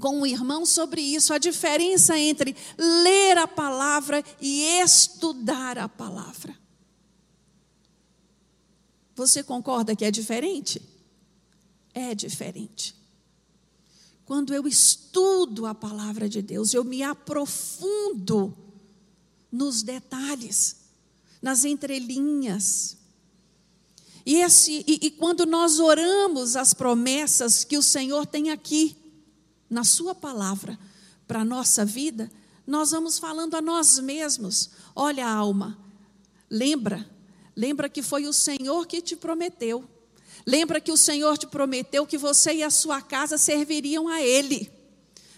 [0.00, 6.56] com um irmão sobre isso, a diferença entre ler a palavra e estudar a palavra.
[9.14, 10.82] Você concorda que é diferente?
[11.94, 12.94] É diferente.
[14.26, 18.54] Quando eu estudo a palavra de Deus, eu me aprofundo
[19.52, 20.76] nos detalhes,
[21.40, 22.96] nas entrelinhas.
[24.26, 28.96] E, esse, e, e quando nós oramos as promessas que o Senhor tem aqui,
[29.70, 30.76] na Sua palavra,
[31.28, 32.28] para a nossa vida,
[32.66, 35.78] nós vamos falando a nós mesmos: olha, alma,
[36.50, 37.08] lembra,
[37.54, 39.88] lembra que foi o Senhor que te prometeu.
[40.46, 44.70] Lembra que o Senhor te prometeu que você e a sua casa serviriam a Ele,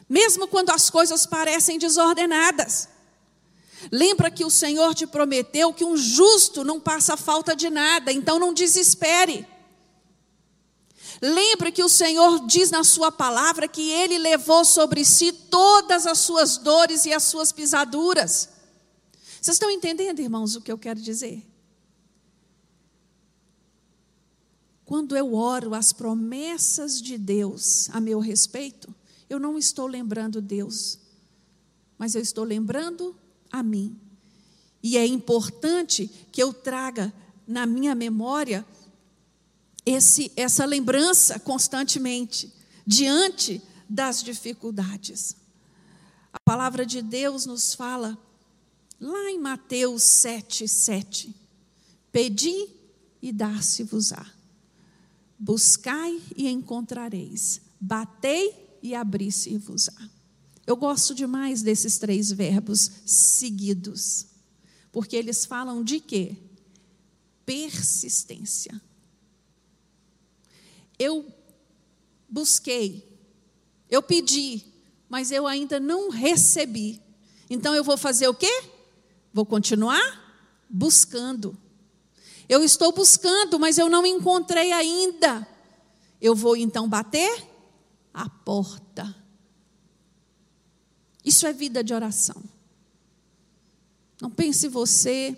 [0.06, 2.88] mesmo quando as coisas parecem desordenadas.
[3.90, 8.38] Lembra que o Senhor te prometeu que um justo não passa falta de nada, então
[8.38, 9.46] não desespere.
[11.22, 16.18] Lembre que o Senhor diz na Sua palavra que Ele levou sobre si todas as
[16.18, 18.50] suas dores e as suas pisaduras.
[19.40, 21.47] Vocês estão entendendo, irmãos, o que eu quero dizer?
[24.88, 28.94] Quando eu oro as promessas de Deus a meu respeito,
[29.28, 30.98] eu não estou lembrando Deus,
[31.98, 33.14] mas eu estou lembrando
[33.52, 33.94] a mim.
[34.82, 37.12] E é importante que eu traga
[37.46, 38.64] na minha memória
[39.84, 42.50] esse, essa lembrança constantemente,
[42.86, 45.36] diante das dificuldades.
[46.32, 48.16] A palavra de Deus nos fala
[48.98, 51.34] lá em Mateus 7, 7.
[52.10, 52.70] Pedi
[53.20, 54.37] e dar-se-vos-á.
[55.38, 57.60] Buscai e encontrareis.
[57.80, 60.08] Batei e abri-se-vos-á.
[60.66, 64.26] Eu gosto demais desses três verbos seguidos,
[64.92, 66.36] porque eles falam de quê?
[67.46, 68.78] Persistência.
[70.98, 71.24] Eu
[72.28, 73.18] busquei,
[73.88, 74.62] eu pedi,
[75.08, 77.00] mas eu ainda não recebi.
[77.48, 78.64] Então eu vou fazer o quê?
[79.32, 80.26] Vou continuar
[80.68, 81.56] buscando.
[82.48, 85.46] Eu estou buscando, mas eu não encontrei ainda.
[86.20, 87.46] Eu vou então bater
[88.12, 89.14] a porta.
[91.24, 92.42] Isso é vida de oração.
[94.20, 95.36] Não pense você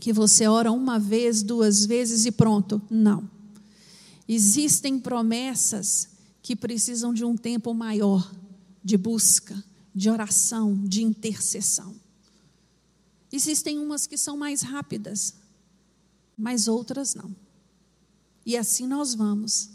[0.00, 2.82] que você ora uma vez, duas vezes e pronto.
[2.90, 3.30] Não.
[4.28, 6.08] Existem promessas
[6.42, 8.30] que precisam de um tempo maior
[8.82, 9.62] de busca,
[9.94, 11.94] de oração, de intercessão.
[13.32, 15.34] Existem umas que são mais rápidas,
[16.36, 17.34] mas outras não.
[18.44, 19.70] E assim nós vamos,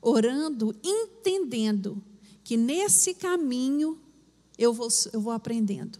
[0.00, 2.02] orando, entendendo
[2.44, 3.98] que nesse caminho
[4.58, 5.98] eu vou, eu vou aprendendo.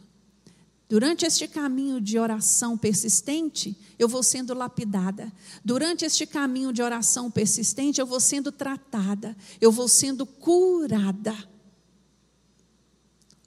[0.88, 5.32] Durante este caminho de oração persistente, eu vou sendo lapidada.
[5.64, 11.34] Durante este caminho de oração persistente, eu vou sendo tratada, eu vou sendo curada.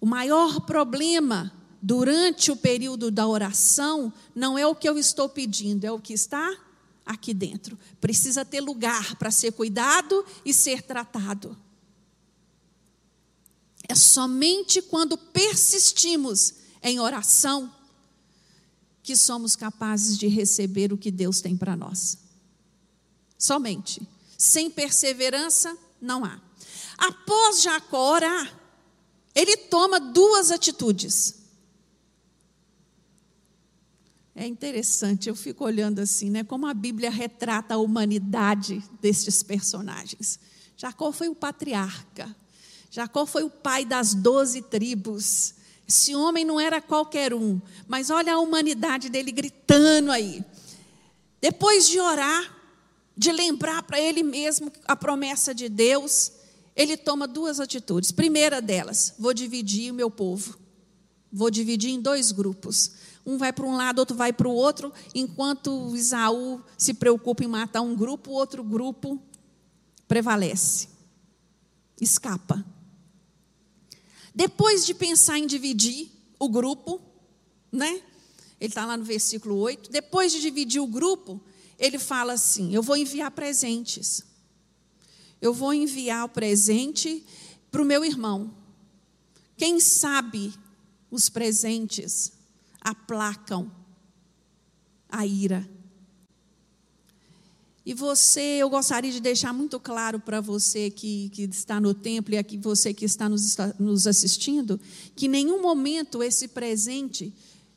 [0.01, 1.53] O maior problema
[1.86, 6.13] durante o período da oração não é o que eu estou pedindo, é o que
[6.13, 6.58] está
[7.06, 7.78] aqui dentro.
[8.02, 11.56] Precisa ter lugar para ser cuidado e ser tratado.
[13.88, 17.71] É somente quando persistimos em oração
[19.04, 22.17] que somos capazes de receber o que Deus tem para nós.
[23.38, 24.02] Somente.
[24.36, 26.41] Sem perseverança, não há.
[26.98, 28.60] Após Jacó orar,
[29.36, 31.44] ele toma duas atitudes.
[34.38, 36.43] É interessante, eu fico olhando assim, né?
[36.43, 40.38] Como a Bíblia retrata a humanidade destes personagens.
[40.76, 42.36] Jacó foi o patriarca.
[42.91, 45.56] Jacó foi o pai das doze tribos.
[45.88, 50.43] Esse homem não era qualquer um, mas olha a humanidade dele gritando aí.
[51.39, 52.54] Depois de orar,
[53.15, 56.34] de lembrar para ele mesmo a promessa de Deus,
[56.76, 58.12] ele toma duas atitudes.
[58.12, 60.58] Primeira delas, vou dividir o meu povo.
[61.32, 62.91] Vou dividir em dois grupos.
[63.25, 67.47] Um vai para um lado, outro vai para o outro, enquanto Isaú se preocupa em
[67.47, 69.19] matar um grupo, o outro grupo
[70.07, 70.89] prevalece,
[71.99, 72.63] escapa.
[74.33, 77.01] Depois de pensar em dividir o grupo,
[77.71, 78.01] né?
[78.59, 79.89] Ele está lá no versículo 8.
[79.91, 81.41] Depois de dividir o grupo,
[81.79, 84.23] ele fala assim: Eu vou enviar presentes.
[85.41, 87.23] Eu vou enviar o presente
[87.71, 88.53] para o meu irmão.
[89.57, 90.53] Quem sabe
[91.09, 92.35] os presentes
[92.86, 93.71] aplacam
[95.10, 95.67] a ira.
[97.84, 102.34] E você, eu gostaria de deixar muito claro para você que, que está no templo
[102.34, 104.80] e aqui você que está nos, nos assistindo,
[105.15, 107.34] que em nenhum momento esse presente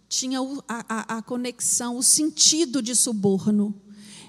[0.08, 3.74] tinha a, a, a conexão, o sentido de suborno.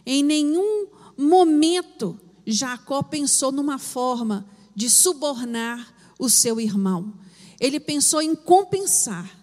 [0.06, 0.88] Em nenhum
[1.18, 7.14] momento Jacó pensou numa forma de subornar o seu irmão.
[7.60, 9.39] Ele pensou em compensar.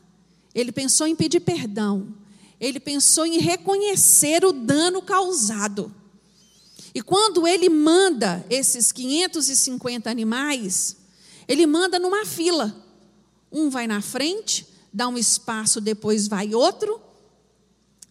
[0.56, 2.08] Ele pensou em pedir perdão.
[2.58, 5.94] Ele pensou em reconhecer o dano causado.
[6.94, 10.96] E quando ele manda esses 550 animais,
[11.46, 12.74] ele manda numa fila.
[13.52, 16.98] Um vai na frente, dá um espaço, depois vai outro,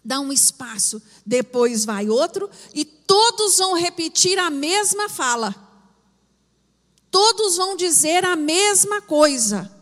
[0.03, 5.55] dá um espaço, depois vai outro, e todos vão repetir a mesma fala.
[7.09, 9.74] Todos vão dizer a mesma coisa,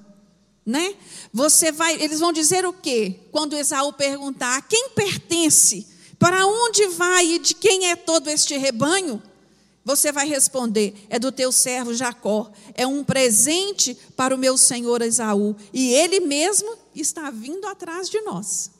[0.66, 0.96] né?
[1.32, 3.20] Você vai, eles vão dizer o quê?
[3.32, 5.88] Quando Esaú perguntar: "A quem pertence?
[6.18, 9.22] Para onde vai e de quem é todo este rebanho?"
[9.86, 15.02] Você vai responder: é do teu servo Jacó, é um presente para o meu senhor
[15.02, 18.72] Esaú, e ele mesmo está vindo atrás de nós.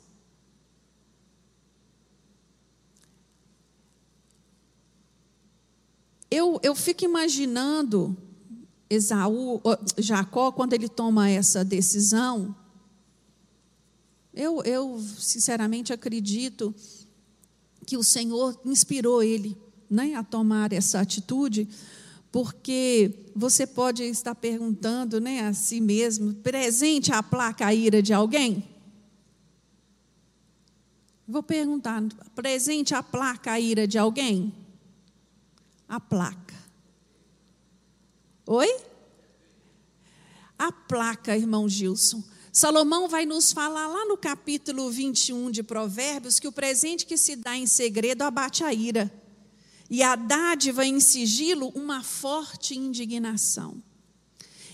[6.30, 8.16] Eu, eu fico imaginando
[8.94, 9.60] Esaú,
[9.98, 12.54] Jacó, quando ele toma essa decisão.
[14.32, 16.74] Eu, eu sinceramente acredito
[17.86, 19.56] que o Senhor inspirou ele
[19.88, 21.68] né, a tomar essa atitude,
[22.32, 28.12] porque você pode estar perguntando né, a si mesmo: presente a placa a ira de
[28.12, 28.68] alguém?
[31.28, 32.02] Vou perguntar:
[32.34, 34.52] presente a placa a ira de alguém?
[35.88, 36.43] a placa.
[38.46, 38.68] Oi?
[40.58, 42.22] a placa, irmão Gilson.
[42.52, 47.36] Salomão vai nos falar lá no capítulo 21 de Provérbios que o presente que se
[47.36, 49.12] dá em segredo abate a ira,
[49.90, 53.82] e a dádiva em sigilo uma forte indignação.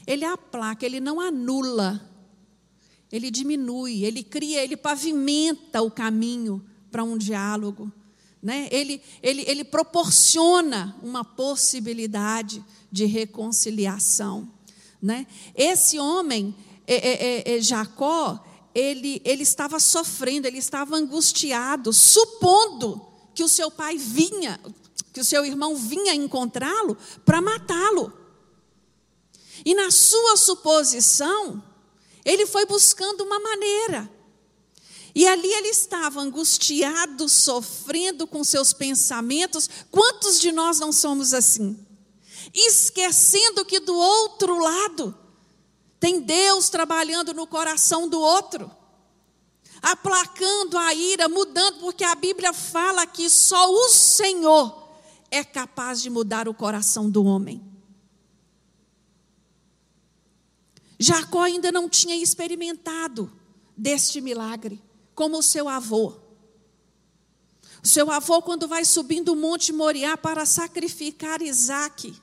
[0.06, 2.08] Ele aplaca, ele não anula,
[3.10, 7.90] ele diminui, ele cria, ele pavimenta o caminho para um diálogo.
[8.42, 8.68] Né?
[8.70, 14.48] Ele, ele, ele proporciona uma possibilidade de reconciliação.
[15.00, 15.26] Né?
[15.54, 16.54] Esse homem,
[16.86, 23.00] é, é, é, é, Jacó, ele, ele estava sofrendo, ele estava angustiado, supondo
[23.34, 24.60] que o seu pai vinha,
[25.12, 28.12] que o seu irmão vinha encontrá-lo para matá-lo.
[29.64, 31.62] E na sua suposição,
[32.24, 34.10] ele foi buscando uma maneira.
[35.14, 39.68] E ali ele estava angustiado, sofrendo com seus pensamentos.
[39.90, 41.78] Quantos de nós não somos assim?
[42.52, 45.16] Esquecendo que do outro lado
[45.98, 48.70] tem Deus trabalhando no coração do outro,
[49.82, 54.88] aplacando a ira, mudando, porque a Bíblia fala que só o Senhor
[55.30, 57.62] é capaz de mudar o coração do homem.
[60.98, 63.32] Jacó ainda não tinha experimentado
[63.76, 64.82] deste milagre
[65.14, 66.14] como o seu avô.
[67.82, 72.14] O seu avô, quando vai subindo o Monte Moriá para sacrificar Isaac,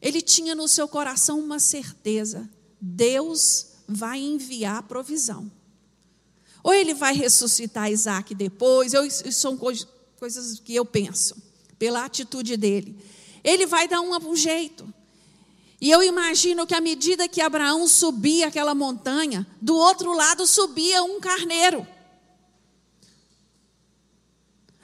[0.00, 2.48] ele tinha no seu coração uma certeza:
[2.80, 5.50] Deus vai enviar provisão.
[6.62, 11.34] Ou ele vai ressuscitar Isaac depois, eu, são coisas que eu penso,
[11.78, 12.98] pela atitude dele.
[13.42, 14.92] Ele vai dar um, um jeito.
[15.80, 21.02] E eu imagino que à medida que Abraão subia aquela montanha, do outro lado subia
[21.02, 21.86] um carneiro.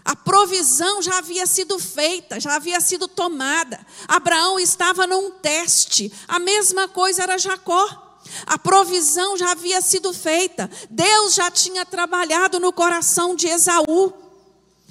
[0.06, 3.84] A provisão já havia sido feita, já havia sido tomada.
[4.06, 6.12] Abraão estava num teste.
[6.28, 8.20] A mesma coisa era Jacó.
[8.46, 10.70] A provisão já havia sido feita.
[10.88, 14.12] Deus já tinha trabalhado no coração de Esaú.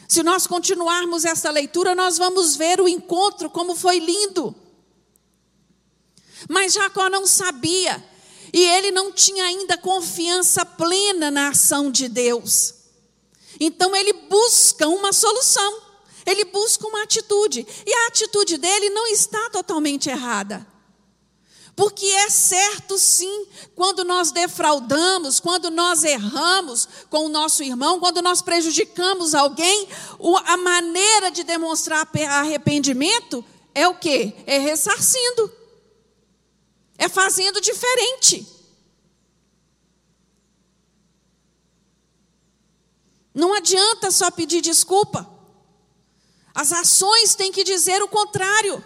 [0.05, 4.53] Se nós continuarmos essa leitura, nós vamos ver o encontro, como foi lindo.
[6.49, 8.03] Mas Jacó não sabia,
[8.51, 12.74] e ele não tinha ainda confiança plena na ação de Deus.
[13.59, 15.81] Então ele busca uma solução,
[16.25, 20.65] ele busca uma atitude, e a atitude dele não está totalmente errada.
[21.75, 28.21] Porque é certo sim, quando nós defraudamos, quando nós erramos com o nosso irmão, quando
[28.21, 29.87] nós prejudicamos alguém,
[30.45, 33.43] a maneira de demonstrar arrependimento
[33.73, 34.33] é o quê?
[34.47, 35.51] É ressarcindo.
[36.97, 38.54] É fazendo diferente.
[43.35, 45.29] Não adianta só pedir desculpa.
[46.53, 48.81] As ações têm que dizer o contrário.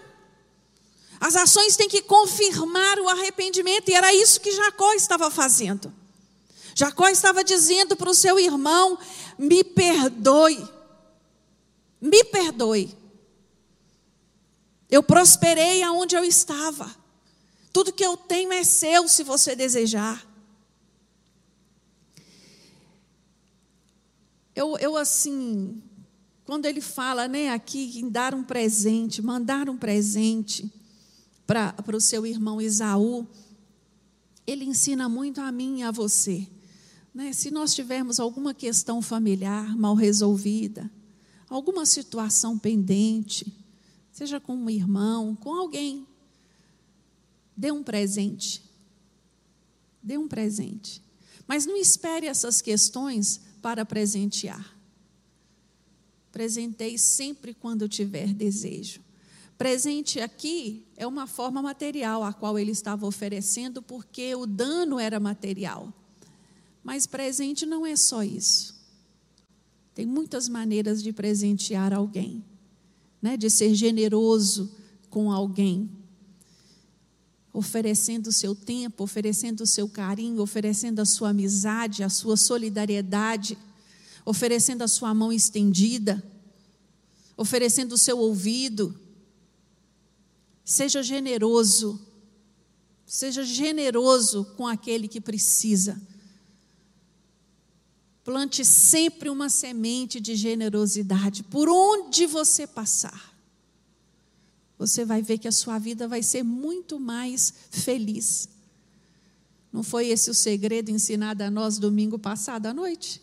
[1.20, 5.94] As ações têm que confirmar o arrependimento, e era isso que Jacó estava fazendo.
[6.74, 8.98] Jacó estava dizendo para o seu irmão:
[9.38, 10.68] me perdoe,
[12.02, 12.98] me perdoe.
[14.90, 16.90] Eu prosperei aonde eu estava.
[17.72, 20.26] Tudo que eu tenho é seu se você desejar.
[24.60, 25.82] Eu, eu assim,
[26.44, 30.70] quando ele fala né, aqui em dar um presente, mandar um presente
[31.48, 33.26] para o seu irmão Isaú,
[34.46, 36.46] ele ensina muito a mim e a você.
[37.14, 37.32] Né?
[37.32, 40.92] Se nós tivermos alguma questão familiar mal resolvida,
[41.48, 43.56] alguma situação pendente,
[44.12, 46.06] seja com um irmão, com alguém
[47.60, 48.64] Dê um presente.
[50.02, 51.04] Dê um presente.
[51.46, 54.78] Mas não espere essas questões para presentear.
[56.32, 59.02] Presentei sempre quando tiver desejo.
[59.58, 65.20] Presente aqui é uma forma material a qual ele estava oferecendo, porque o dano era
[65.20, 65.94] material.
[66.84, 68.80] Mas presente não é só isso.
[69.94, 72.44] Tem muitas maneiras de presentear alguém,
[73.22, 73.36] né?
[73.36, 74.72] de ser generoso
[75.10, 75.90] com alguém
[77.54, 83.58] oferecendo o seu tempo, oferecendo o seu carinho, oferecendo a sua amizade, a sua solidariedade,
[84.24, 86.24] oferecendo a sua mão estendida,
[87.36, 88.98] oferecendo o seu ouvido.
[90.64, 92.00] Seja generoso,
[93.06, 96.00] seja generoso com aquele que precisa.
[98.24, 103.29] Plante sempre uma semente de generosidade por onde você passar
[104.80, 108.48] você vai ver que a sua vida vai ser muito mais feliz.
[109.74, 113.22] Não foi esse o segredo ensinado a nós domingo passado à noite?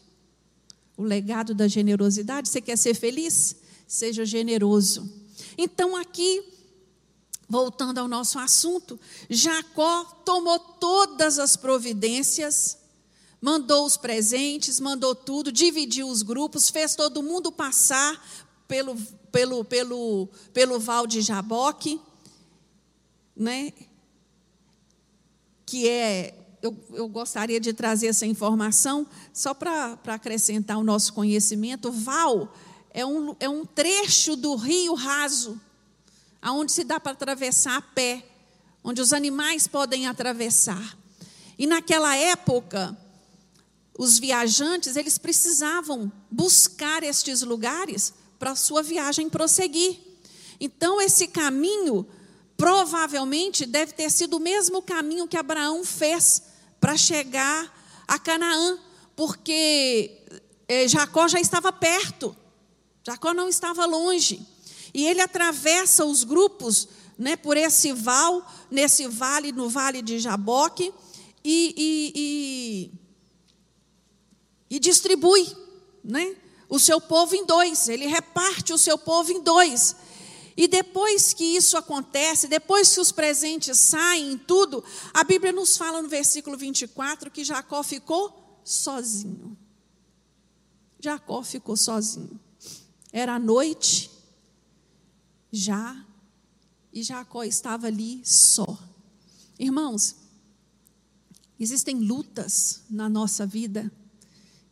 [0.98, 2.50] O legado da generosidade.
[2.50, 3.56] Você quer ser feliz?
[3.88, 5.10] Seja generoso.
[5.56, 6.44] Então, aqui,
[7.48, 9.00] voltando ao nosso assunto,
[9.30, 12.76] Jacó tomou todas as providências,
[13.40, 18.22] mandou os presentes, mandou tudo, dividiu os grupos, fez todo mundo passar
[18.68, 18.96] pelo,
[19.36, 22.00] pelo, pelo, pelo val de Jaboque,
[23.36, 23.70] né?
[25.66, 26.34] que é.
[26.62, 31.92] Eu, eu gostaria de trazer essa informação só para acrescentar o nosso conhecimento.
[31.92, 32.50] Val
[32.90, 35.60] é um, é um trecho do rio raso
[36.40, 38.26] aonde se dá para atravessar a pé,
[38.82, 40.96] onde os animais podem atravessar.
[41.58, 42.96] E naquela época,
[43.98, 49.98] os viajantes, eles precisavam buscar estes lugares para a sua viagem prosseguir.
[50.60, 52.06] Então, esse caminho
[52.56, 56.42] provavelmente deve ter sido o mesmo caminho que Abraão fez
[56.80, 57.74] para chegar
[58.08, 58.78] a Canaã,
[59.14, 60.22] porque
[60.68, 62.34] eh, Jacó já estava perto,
[63.04, 64.46] Jacó não estava longe.
[64.94, 70.92] E ele atravessa os grupos né, por esse val, nesse vale, no vale de Jaboque,
[71.44, 72.92] e, e,
[74.70, 75.46] e, e distribui
[76.02, 76.34] né,
[76.68, 77.88] o seu povo em dois.
[77.88, 79.96] Ele reparte o seu povo em dois.
[80.56, 85.76] E depois que isso acontece, depois que os presentes saem em tudo, a Bíblia nos
[85.76, 89.56] fala no versículo 24 que Jacó ficou sozinho.
[90.98, 92.40] Jacó ficou sozinho.
[93.12, 94.10] Era noite,
[95.52, 96.04] já,
[96.92, 98.78] e Jacó estava ali só.
[99.58, 100.16] Irmãos,
[101.60, 103.92] existem lutas na nossa vida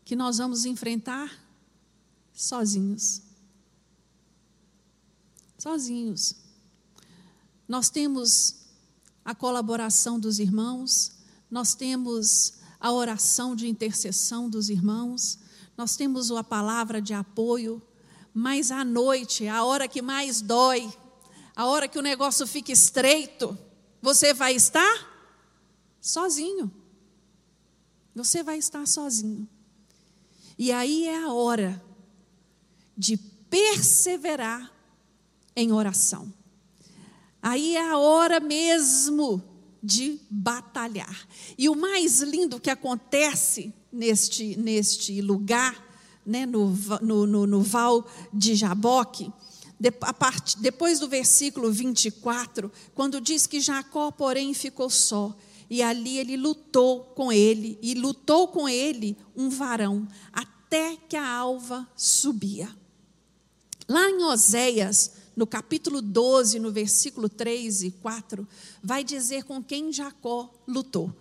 [0.05, 1.44] que nós vamos enfrentar
[2.35, 3.23] sozinhos.
[5.57, 6.35] Sozinhos.
[7.67, 8.57] Nós temos
[9.25, 11.13] a colaboração dos irmãos,
[11.51, 15.39] nós temos a oração de intercessão dos irmãos,
[15.77, 17.81] nós temos a palavra de apoio
[18.37, 20.93] mas à noite, a hora que mais dói,
[21.55, 23.57] a hora que o negócio fica estreito,
[24.03, 25.09] você vai estar
[26.01, 26.71] sozinho.
[28.13, 29.49] Você vai estar sozinho.
[30.59, 31.81] E aí é a hora
[32.97, 34.73] de perseverar
[35.57, 36.33] em oração.
[37.43, 39.43] Aí é a hora mesmo
[39.83, 41.29] de batalhar.
[41.59, 45.85] E o mais lindo que acontece neste, neste lugar
[46.25, 46.71] né, no,
[47.03, 49.31] no, no, no Val de Jaboque,
[50.59, 55.37] depois do versículo 24, quando diz que Jacó, porém, ficou só,
[55.69, 61.29] e ali ele lutou com ele, e lutou com ele um varão, até que a
[61.29, 62.69] alva subia.
[63.89, 68.47] Lá em Oséias, no capítulo 12, no versículo 3 e 4,
[68.83, 71.15] vai dizer com quem Jacó lutou.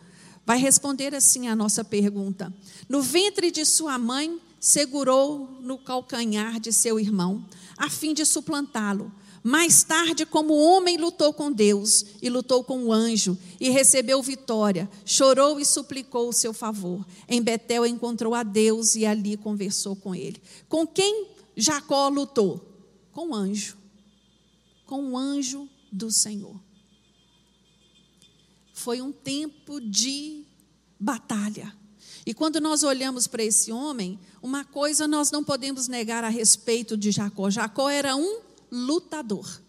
[0.45, 2.53] Vai responder assim a nossa pergunta:
[2.88, 7.45] No ventre de sua mãe segurou no calcanhar de seu irmão,
[7.78, 9.11] a fim de suplantá-lo.
[9.45, 14.89] Mais tarde, como homem, lutou com Deus e lutou com o anjo e recebeu vitória.
[15.03, 17.05] Chorou e suplicou o seu favor.
[17.28, 20.41] Em Betel encontrou a Deus e ali conversou com ele.
[20.70, 22.70] Com quem Jacó lutou?
[23.12, 23.78] Com o anjo.
[24.86, 26.60] Com o anjo do Senhor.
[28.74, 30.45] Foi um tempo de
[30.99, 31.76] batalha.
[32.26, 36.97] E quando nós olhamos para esse homem, uma coisa nós não podemos negar a respeito
[36.97, 38.41] de Jacó: Jacó era um
[38.72, 39.62] lutador.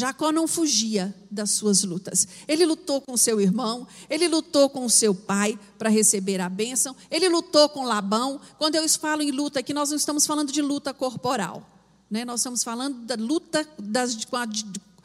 [0.00, 2.26] Jacó não fugia das suas lutas.
[2.48, 7.28] Ele lutou com seu irmão, ele lutou com seu pai para receber a bênção, ele
[7.28, 8.40] lutou com Labão.
[8.56, 11.68] Quando eu falo em luta aqui, nós não estamos falando de luta corporal,
[12.10, 12.24] né?
[12.24, 14.46] nós estamos falando da luta das, com, a,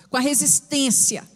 [0.10, 1.30] com, a, resistência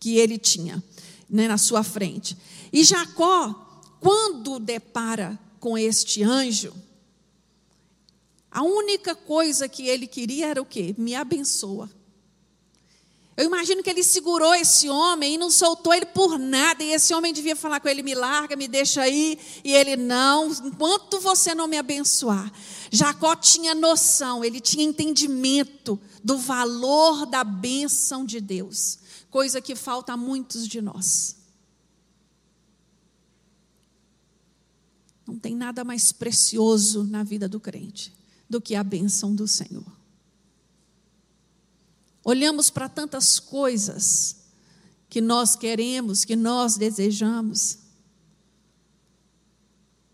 [0.00, 0.82] que ele tinha
[1.30, 2.36] né, na sua frente.
[2.72, 6.74] E Jacó, quando depara com este anjo,
[8.50, 10.96] a única coisa que ele queria era o quê?
[10.98, 11.88] Me abençoa.
[13.34, 16.84] Eu imagino que ele segurou esse homem e não soltou ele por nada.
[16.84, 19.38] E esse homem devia falar com ele: me larga, me deixa aí.
[19.64, 22.52] E ele: não, enquanto você não me abençoar.
[22.90, 28.98] Jacó tinha noção, ele tinha entendimento do valor da bênção de Deus,
[29.30, 31.36] coisa que falta a muitos de nós.
[35.26, 38.12] Não tem nada mais precioso na vida do crente
[38.46, 40.01] do que a bênção do Senhor.
[42.24, 44.36] Olhamos para tantas coisas
[45.08, 47.78] que nós queremos, que nós desejamos,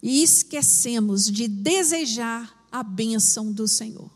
[0.03, 4.11] e esquecemos de desejar a bênção do Senhor.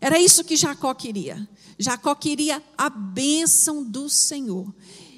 [0.00, 1.48] Era isso que Jacó queria.
[1.78, 4.72] Jacó queria a bênção do Senhor.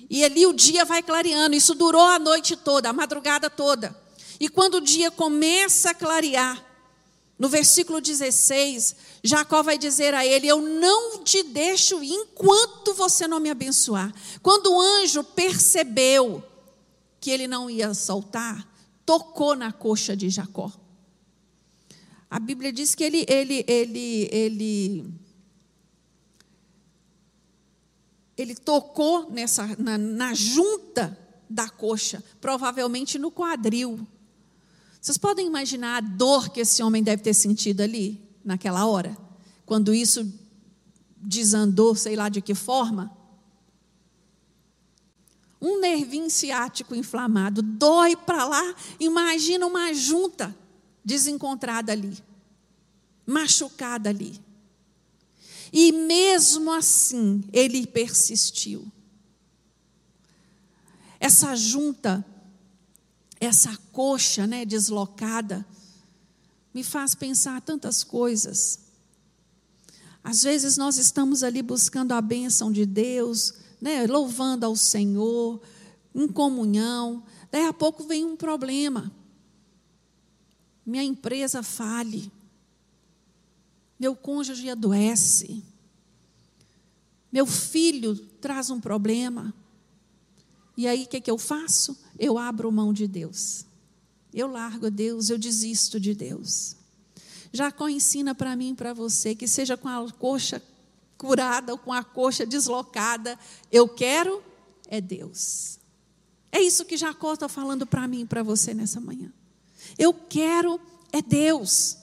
[0.08, 1.54] E ali o dia vai clareando.
[1.54, 3.96] Isso durou a noite toda, a madrugada toda.
[4.40, 6.64] E quando o dia começa a clarear,
[7.38, 13.38] No versículo 16, Jacó vai dizer a ele: Eu não te deixo enquanto você não
[13.38, 14.12] me abençoar.
[14.42, 16.42] Quando o anjo percebeu
[17.20, 18.68] que ele não ia soltar,
[19.06, 20.72] tocou na coxa de Jacó.
[22.28, 25.14] A Bíblia diz que ele, ele, ele, ele,
[28.36, 31.16] ele tocou nessa, na, na junta
[31.48, 34.06] da coxa, provavelmente no quadril.
[35.08, 39.16] Vocês podem imaginar a dor que esse homem deve ter sentido ali, naquela hora,
[39.64, 40.30] quando isso
[41.16, 43.10] desandou, sei lá de que forma?
[45.58, 50.54] Um nervinho ciático inflamado, dói para lá, imagina uma junta
[51.02, 52.14] desencontrada ali,
[53.24, 54.38] machucada ali.
[55.72, 58.86] E mesmo assim, ele persistiu.
[61.18, 62.22] Essa junta
[63.40, 65.64] essa coxa né, deslocada,
[66.74, 68.80] me faz pensar tantas coisas.
[70.22, 75.60] Às vezes nós estamos ali buscando a bênção de Deus, né, louvando ao Senhor,
[76.14, 79.12] em comunhão, daí a pouco vem um problema.
[80.84, 82.32] Minha empresa fale,
[83.98, 85.62] meu cônjuge adoece,
[87.30, 89.54] meu filho traz um problema.
[90.76, 91.98] E aí o que, que eu faço?
[92.18, 93.64] Eu abro mão de Deus.
[94.32, 96.76] Eu largo Deus, eu desisto de Deus.
[97.52, 100.62] Jacó ensina para mim e para você que seja com a coxa
[101.16, 103.38] curada ou com a coxa deslocada,
[103.72, 104.42] eu quero
[104.88, 105.78] é Deus.
[106.50, 109.32] É isso que Jacó está falando para mim e para você nessa manhã.
[109.98, 110.80] Eu quero
[111.12, 111.98] é Deus.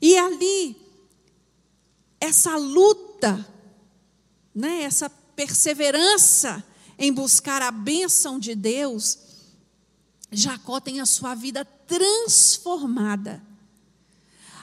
[0.00, 0.76] E ali,
[2.20, 3.46] essa luta,
[4.54, 6.64] né, essa perseverança
[6.98, 9.18] em buscar a bênção de Deus,
[10.32, 13.42] Jacó tem a sua vida transformada.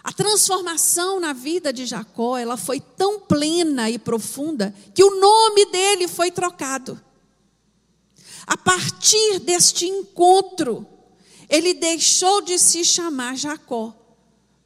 [0.04, 5.66] A transformação na vida de Jacó, ela foi tão plena e profunda que o nome
[5.66, 7.00] dele foi trocado.
[8.46, 10.88] A partir deste encontro,
[11.50, 13.94] ele deixou de se chamar Jacó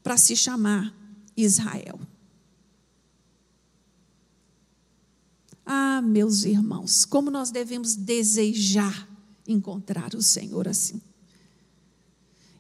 [0.04, 0.94] para se chamar
[1.36, 2.00] Israel.
[5.66, 9.08] Ah, meus irmãos, como nós devemos desejar
[9.48, 11.02] encontrar o Senhor assim.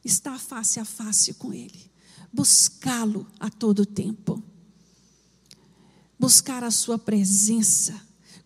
[0.03, 1.91] Estar face a face com Ele,
[2.33, 4.41] buscá-lo a todo tempo,
[6.17, 7.99] buscar a Sua presença,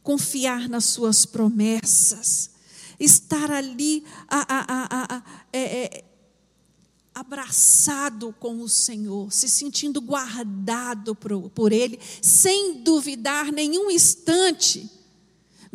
[0.04, 2.52] confiar nas Suas promessas,
[3.00, 5.24] estar ali a, a, a,
[5.54, 6.06] é, é,
[7.14, 14.90] abraçado com o Senhor, se sentindo guardado por, por Ele, sem duvidar nenhum instante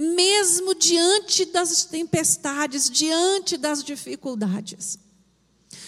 [0.00, 4.98] mesmo diante das tempestades, diante das dificuldades.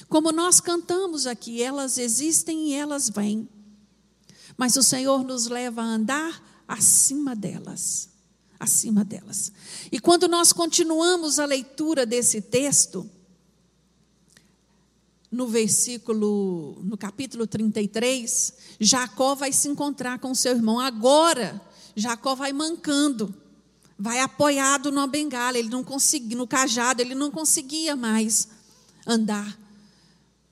[0.06, 3.48] Como nós cantamos aqui, elas existem e elas vêm,
[4.54, 8.10] mas o Senhor nos leva a andar acima delas.
[8.60, 9.50] Acima delas.
[9.90, 13.10] E quando nós continuamos a leitura desse texto,
[15.30, 20.78] no versículo, no capítulo 33, Jacó vai se encontrar com seu irmão.
[20.78, 21.60] Agora,
[21.96, 23.41] Jacó vai mancando
[24.02, 28.48] vai apoiado numa bengala, ele não conseguia, no cajado, ele não conseguia mais
[29.06, 29.56] andar,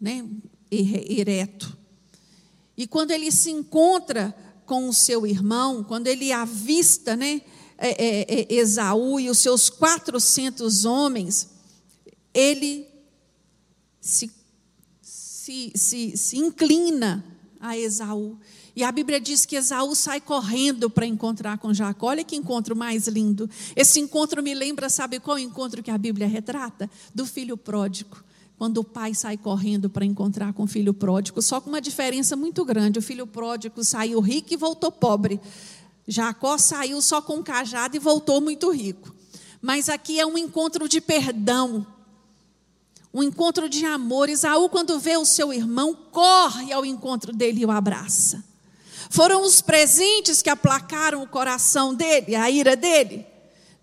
[0.01, 0.24] né,
[0.70, 1.76] ereto.
[2.76, 4.32] E quando ele se encontra
[4.64, 7.42] com o seu irmão, quando ele avista, né,
[7.76, 11.51] é, é, é, Esaú e os seus 400 homens,
[12.32, 12.86] ele
[14.01, 14.30] se,
[15.03, 17.24] se, se, se inclina
[17.59, 18.38] a Esaú
[18.75, 22.09] e a Bíblia diz que Esaú sai correndo para encontrar com Jacó.
[22.09, 23.49] Olha que encontro mais lindo.
[23.75, 26.91] Esse encontro me lembra, sabe qual encontro que a Bíblia retrata?
[27.14, 28.23] Do filho pródigo.
[28.57, 32.37] Quando o pai sai correndo para encontrar com o filho pródigo, só com uma diferença
[32.37, 32.99] muito grande.
[32.99, 35.41] O filho pródigo saiu rico e voltou pobre.
[36.07, 39.14] Jacó saiu só com um cajado e voltou muito rico.
[39.62, 41.87] Mas aqui é um encontro de perdão,
[43.12, 44.29] um encontro de amor.
[44.29, 48.49] Esaú, quando vê o seu irmão, corre ao encontro dele e o abraça.
[49.11, 53.26] Foram os presentes que aplacaram o coração dele, a ira dele?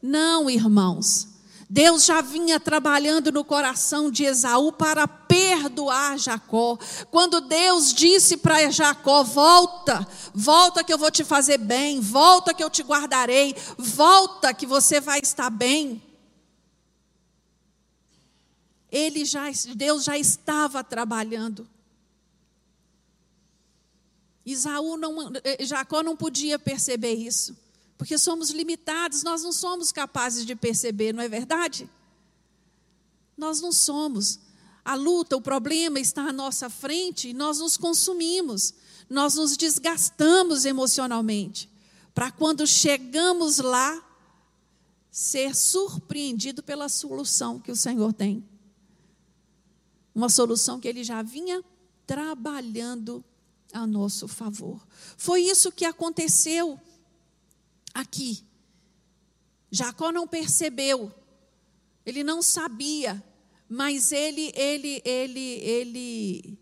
[0.01, 1.28] Não, irmãos.
[1.69, 6.78] Deus já vinha trabalhando no coração de Esaú para perdoar Jacó.
[7.11, 12.63] Quando Deus disse para Jacó: Volta, volta que eu vou te fazer bem, volta que
[12.63, 16.01] eu te guardarei, volta que você vai estar bem.
[18.89, 19.43] Ele já,
[19.75, 21.67] Deus já estava trabalhando.
[24.48, 27.54] Isaú não, eh, Jacó não podia perceber isso,
[27.98, 31.89] porque somos limitados, nós não somos capazes de perceber, não é verdade?
[33.38, 34.39] Nós não somos.
[34.86, 38.74] a luta, o problema está à nossa frente, nós nos consumimos,
[39.10, 41.70] nós nos desgastamos emocionalmente,
[42.16, 44.02] para quando chegamos lá,
[45.12, 48.48] ser surpreendido pela solução que o Senhor tem.
[50.16, 51.62] Uma solução que ele já vinha
[52.06, 53.22] trabalhando
[53.74, 54.86] a nosso favor.
[55.18, 56.80] Foi isso que aconteceu
[57.93, 58.43] aqui.
[59.72, 61.11] Jacó não percebeu,
[62.05, 63.22] ele não sabia,
[63.68, 66.59] mas ele, ele, ele, ele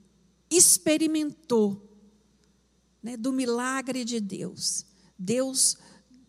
[0.49, 1.81] experimentou
[3.01, 4.85] né, do milagre de Deus.
[5.17, 5.77] Deus,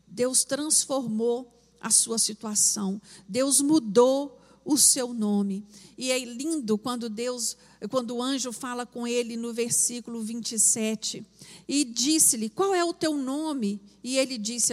[0.06, 1.50] Deus transformou
[1.80, 3.00] a sua situação.
[3.26, 5.64] Deus mudou o seu nome.
[5.96, 7.56] E é lindo quando Deus,
[7.90, 11.24] quando o anjo fala com ele no versículo 27,
[11.68, 14.72] e disse-lhe: "Qual é o teu nome?" E ele disse,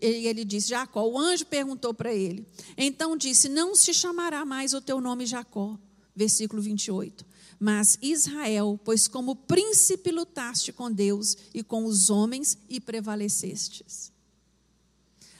[0.00, 1.04] ele disse Jacó.
[1.04, 2.46] O anjo perguntou para ele.
[2.76, 5.78] Então disse: "Não se chamará mais o teu nome Jacó."
[6.14, 7.26] Versículo 28.
[7.58, 14.10] Mas Israel, pois como príncipe lutaste com Deus e com os homens e prevalecestes.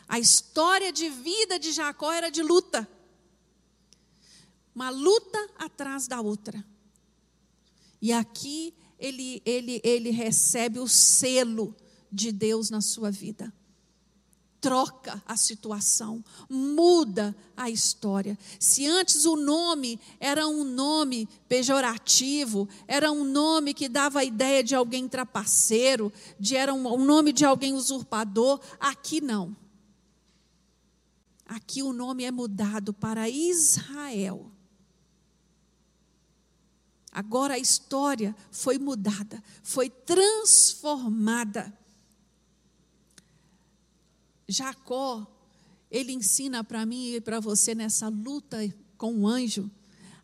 [0.06, 2.86] A história de vida de Jacó era de luta.
[4.74, 6.62] Uma luta atrás da outra.
[8.00, 11.74] E aqui ele, ele, ele recebe o selo
[12.10, 13.52] de Deus na sua vida.
[14.60, 18.38] Troca a situação, muda a história.
[18.58, 24.62] Se antes o nome era um nome pejorativo, era um nome que dava a ideia
[24.62, 29.56] de alguém trapaceiro, de era um, um nome de alguém usurpador, aqui não.
[31.46, 34.52] Aqui o nome é mudado para Israel.
[37.12, 41.72] Agora a história foi mudada, foi transformada.
[44.48, 45.26] Jacó,
[45.90, 48.58] ele ensina para mim e para você nessa luta
[48.96, 49.70] com o anjo,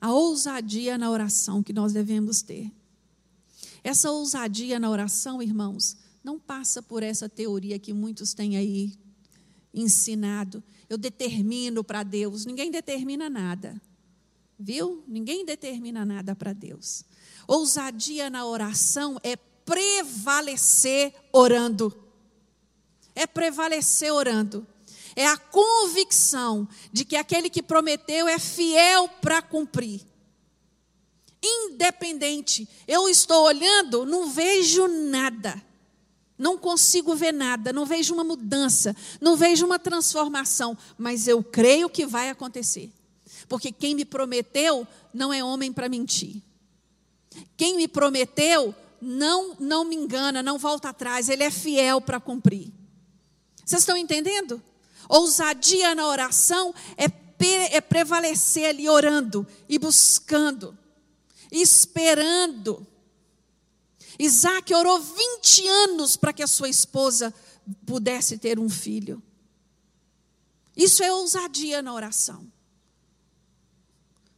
[0.01, 2.71] a ousadia na oração que nós devemos ter.
[3.83, 8.93] Essa ousadia na oração, irmãos, não passa por essa teoria que muitos têm aí
[9.73, 12.45] ensinado, eu determino para Deus.
[12.47, 13.81] Ninguém determina nada.
[14.59, 15.05] Viu?
[15.07, 17.05] Ninguém determina nada para Deus.
[17.47, 21.95] Ousadia na oração é prevalecer orando.
[23.15, 24.67] É prevalecer orando.
[25.15, 30.03] É a convicção de que aquele que prometeu é fiel para cumprir.
[31.43, 35.63] Independente, eu estou olhando, não vejo nada.
[36.39, 41.89] Não consigo ver nada, não vejo uma mudança, não vejo uma transformação, mas eu creio
[41.89, 42.93] que vai acontecer.
[43.49, 46.43] Porque quem me prometeu não é homem para mentir.
[47.57, 52.73] Quem me prometeu não não me engana, não volta atrás, ele é fiel para cumprir.
[53.65, 54.63] Vocês estão entendendo?
[55.09, 57.07] Ousadia na oração é,
[57.77, 60.77] é prevalecer ali orando e buscando,
[61.51, 62.87] esperando
[64.19, 67.35] Isaac orou 20 anos para que a sua esposa
[67.85, 69.23] pudesse ter um filho.
[70.77, 72.51] Isso é ousadia na oração.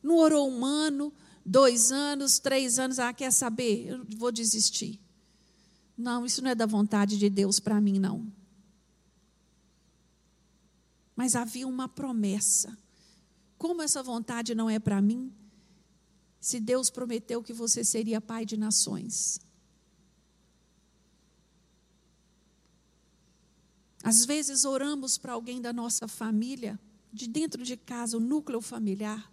[0.08, 1.12] Não orou um ano,
[1.44, 3.88] dois anos, três anos, ah, quer saber?
[3.88, 4.98] Eu vou desistir.
[5.94, 8.26] Não, isso não é da vontade de Deus para mim, não.
[11.14, 12.74] Mas havia uma promessa.
[13.58, 15.30] Como essa vontade não é para mim?
[16.40, 19.38] Se Deus prometeu que você seria pai de nações.
[24.02, 26.80] Às vezes oramos para alguém da nossa família,
[27.12, 29.30] de dentro de casa, o núcleo familiar.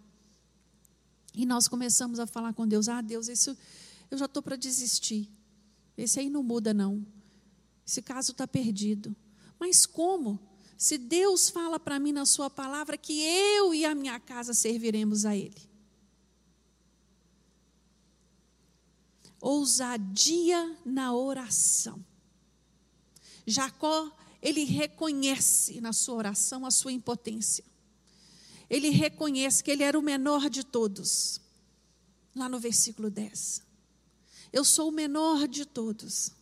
[1.36, 3.56] E nós começamos a falar com Deus: Ah, Deus, isso
[4.10, 5.30] eu já estou para desistir.
[5.96, 7.06] Esse aí não muda, não.
[7.86, 9.14] Esse caso está perdido.
[9.60, 10.40] Mas como?
[10.76, 15.24] Se Deus fala para mim na Sua palavra que eu e a minha casa serviremos
[15.24, 15.70] a Ele.
[19.40, 22.04] Ousadia na oração.
[23.46, 24.10] Jacó
[24.42, 27.64] ele reconhece na sua oração a sua impotência.
[28.68, 31.40] Ele reconhece que ele era o menor de todos.
[32.34, 33.62] Lá no versículo 10.
[34.52, 36.32] Eu sou o menor de todos,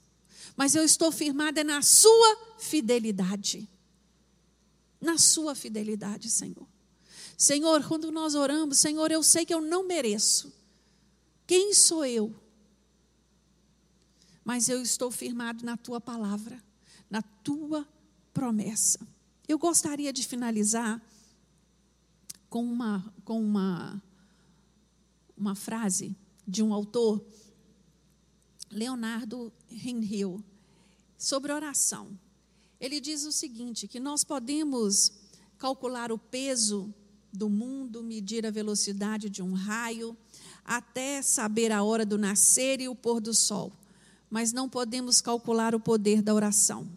[0.57, 3.69] mas eu estou firmada na sua fidelidade.
[5.01, 6.67] Na sua fidelidade, Senhor.
[7.37, 10.53] Senhor, quando nós oramos, Senhor, eu sei que eu não mereço.
[11.47, 12.35] Quem sou eu?
[14.45, 16.63] Mas eu estou firmado na tua palavra,
[17.11, 17.87] na tua
[18.33, 19.01] promessa.
[19.49, 21.03] Eu gostaria de finalizar
[22.55, 24.01] com uma, com uma,
[25.37, 26.15] uma frase
[26.47, 27.21] de um autor,
[28.71, 30.41] Leonardo Henriel,
[31.19, 32.17] sobre oração.
[32.79, 35.11] Ele diz o seguinte: que nós podemos
[35.59, 36.95] calcular o peso
[37.33, 40.17] do mundo, medir a velocidade de um raio,
[40.65, 43.73] até saber a hora do nascer e o pôr do sol,
[44.31, 46.89] mas não podemos calcular o poder da oração.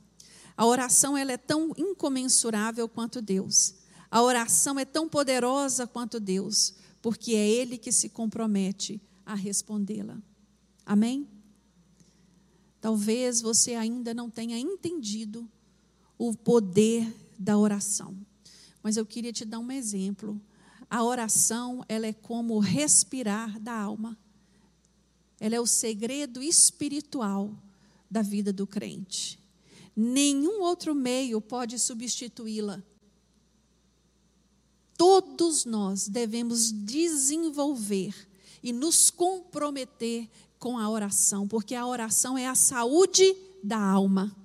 [0.55, 3.76] A oração ela é tão incomensurável quanto Deus.
[4.09, 10.17] A oração é tão poderosa quanto Deus, porque é Ele que se compromete a respondê-la.
[10.85, 11.27] Amém?
[12.79, 15.49] Talvez você ainda não tenha entendido
[16.17, 18.17] o poder da oração,
[18.81, 20.39] mas eu queria te dar um exemplo.
[20.89, 24.17] A oração, ela é como respirar da alma.
[25.39, 27.53] Ela é o segredo espiritual
[28.09, 29.37] da vida do crente.
[29.95, 32.81] Nenhum outro meio pode substituí-la.
[34.97, 38.27] Todos nós devemos desenvolver
[38.63, 40.27] e nos comprometer
[40.57, 44.35] com a oração, porque a oração é a saúde da alma.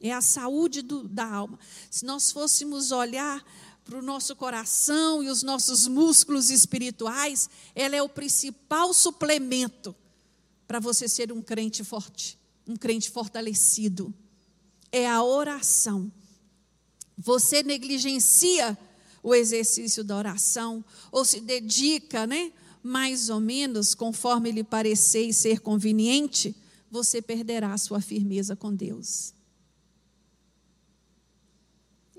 [0.00, 1.58] É a saúde do, da alma.
[1.90, 3.44] Se nós fôssemos olhar
[3.84, 9.94] para o nosso coração e os nossos músculos espirituais, ela é o principal suplemento
[10.66, 14.12] para você ser um crente forte, um crente fortalecido.
[14.90, 16.10] É a oração.
[17.16, 18.76] Você negligencia
[19.26, 25.34] o exercício da oração, ou se dedica, né, mais ou menos conforme lhe parecer e
[25.34, 26.54] ser conveniente,
[26.88, 29.34] você perderá a sua firmeza com Deus.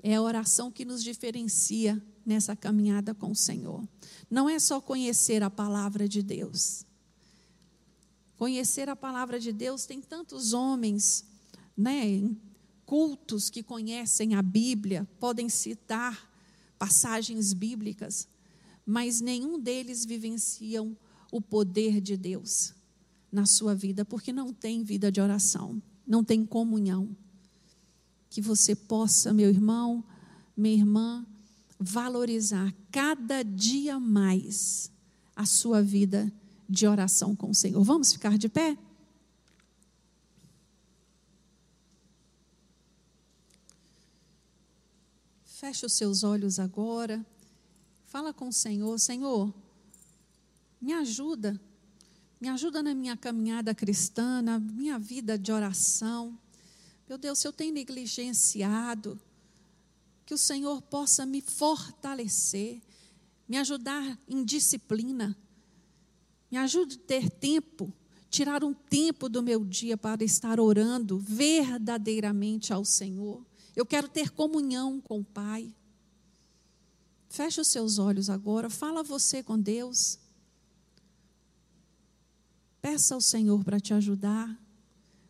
[0.02, 3.88] É a oração que nos diferencia nessa caminhada com o Senhor.
[4.30, 6.84] Não é só conhecer a palavra de Deus.
[8.36, 11.24] Conhecer a palavra de Deus tem tantos homens,
[11.74, 12.30] né,
[12.84, 16.27] cultos que conhecem a Bíblia, podem citar
[16.78, 18.28] passagens bíblicas,
[18.86, 20.96] mas nenhum deles vivenciam
[21.30, 22.74] o poder de Deus
[23.30, 27.14] na sua vida, porque não tem vida de oração, não tem comunhão.
[28.30, 30.02] Que você possa, meu irmão,
[30.56, 31.26] minha irmã,
[31.78, 34.90] valorizar cada dia mais
[35.36, 36.32] a sua vida
[36.68, 37.82] de oração com o Senhor.
[37.82, 38.76] Vamos ficar de pé?
[45.58, 47.26] Feche os seus olhos agora.
[48.04, 49.52] Fala com o Senhor: Senhor,
[50.80, 51.60] me ajuda.
[52.40, 56.38] Me ajuda na minha caminhada cristã, na minha vida de oração.
[57.08, 59.20] Meu Deus, se eu tenho negligenciado,
[60.24, 62.80] que o Senhor possa me fortalecer,
[63.48, 65.36] me ajudar em disciplina.
[66.48, 67.92] Me ajude a ter tempo,
[68.30, 73.47] tirar um tempo do meu dia para estar orando verdadeiramente ao Senhor.
[73.78, 75.72] Eu quero ter comunhão com o Pai.
[77.28, 80.18] Feche os seus olhos agora, fala você com Deus.
[82.82, 84.60] Peça ao Senhor para te ajudar,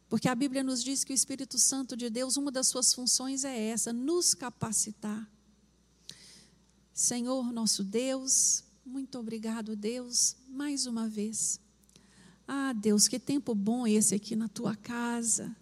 [0.09, 3.45] porque a Bíblia nos diz que o Espírito Santo de Deus, uma das suas funções
[3.45, 5.31] é essa, nos capacitar.
[6.95, 11.61] Senhor, nosso Deus, muito obrigado, Deus, mais uma vez.
[12.47, 15.55] Ah, Deus, que tempo bom esse aqui na tua casa.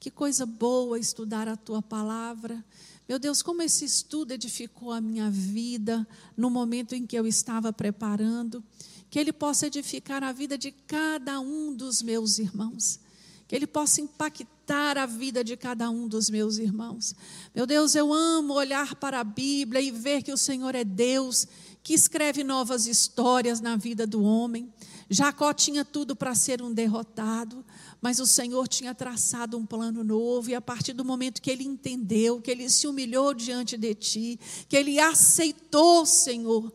[0.00, 2.64] Que coisa boa estudar a tua palavra.
[3.08, 7.72] Meu Deus, como esse estudo edificou a minha vida no momento em que eu estava
[7.72, 8.62] preparando.
[9.10, 13.00] Que ele possa edificar a vida de cada um dos meus irmãos.
[13.48, 17.16] Que ele possa impactar a vida de cada um dos meus irmãos.
[17.54, 21.48] Meu Deus, eu amo olhar para a Bíblia e ver que o Senhor é Deus
[21.82, 24.70] que escreve novas histórias na vida do homem.
[25.08, 27.64] Jacó tinha tudo para ser um derrotado,
[28.00, 31.64] mas o Senhor tinha traçado um plano novo, e a partir do momento que ele
[31.64, 36.72] entendeu, que ele se humilhou diante de ti, que ele aceitou, Senhor,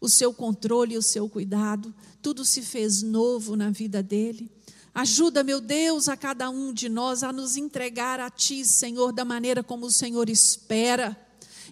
[0.00, 4.50] o seu controle e o seu cuidado, tudo se fez novo na vida dele.
[4.94, 9.24] Ajuda, meu Deus, a cada um de nós a nos entregar a Ti, Senhor, da
[9.24, 11.16] maneira como o Senhor espera.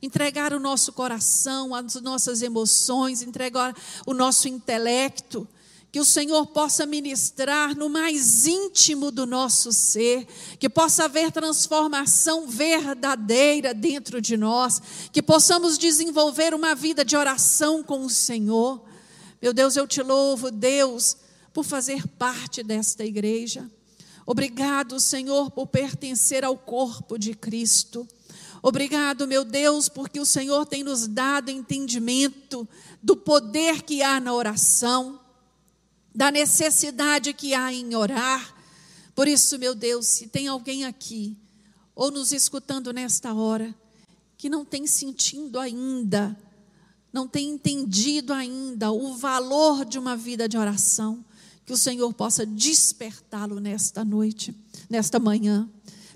[0.02, 3.74] Entregar o nosso coração, as nossas emoções, entregar
[4.06, 5.48] o nosso intelecto,
[5.96, 10.26] que o Senhor possa ministrar no mais íntimo do nosso ser,
[10.58, 17.82] que possa haver transformação verdadeira dentro de nós, que possamos desenvolver uma vida de oração
[17.82, 18.84] com o Senhor.
[19.40, 21.16] Meu Deus, eu te louvo, Deus,
[21.50, 23.66] por fazer parte desta igreja.
[24.26, 28.06] Obrigado, Senhor, por pertencer ao corpo de Cristo.
[28.62, 32.68] Obrigado, meu Deus, porque o Senhor tem nos dado entendimento
[33.02, 35.24] do poder que há na oração
[36.16, 38.54] da necessidade que há em orar.
[39.14, 41.36] Por isso, meu Deus, se tem alguém aqui,
[41.94, 43.74] ou nos escutando nesta hora,
[44.38, 46.34] que não tem sentido ainda,
[47.12, 51.22] não tem entendido ainda o valor de uma vida de oração,
[51.66, 54.54] que o Senhor possa despertá-lo nesta noite,
[54.88, 55.68] nesta manhã.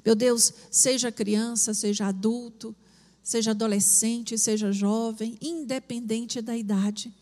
[0.03, 2.75] Meu Deus, seja criança, seja adulto,
[3.23, 7.13] seja adolescente, seja jovem, independente da idade,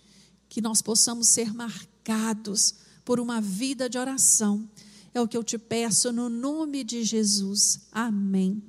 [0.49, 1.98] que nós possamos ser marcados
[3.05, 4.69] por uma vida de oração.
[5.15, 7.81] É o que eu te peço no nome de Jesus.
[7.91, 8.63] Amém.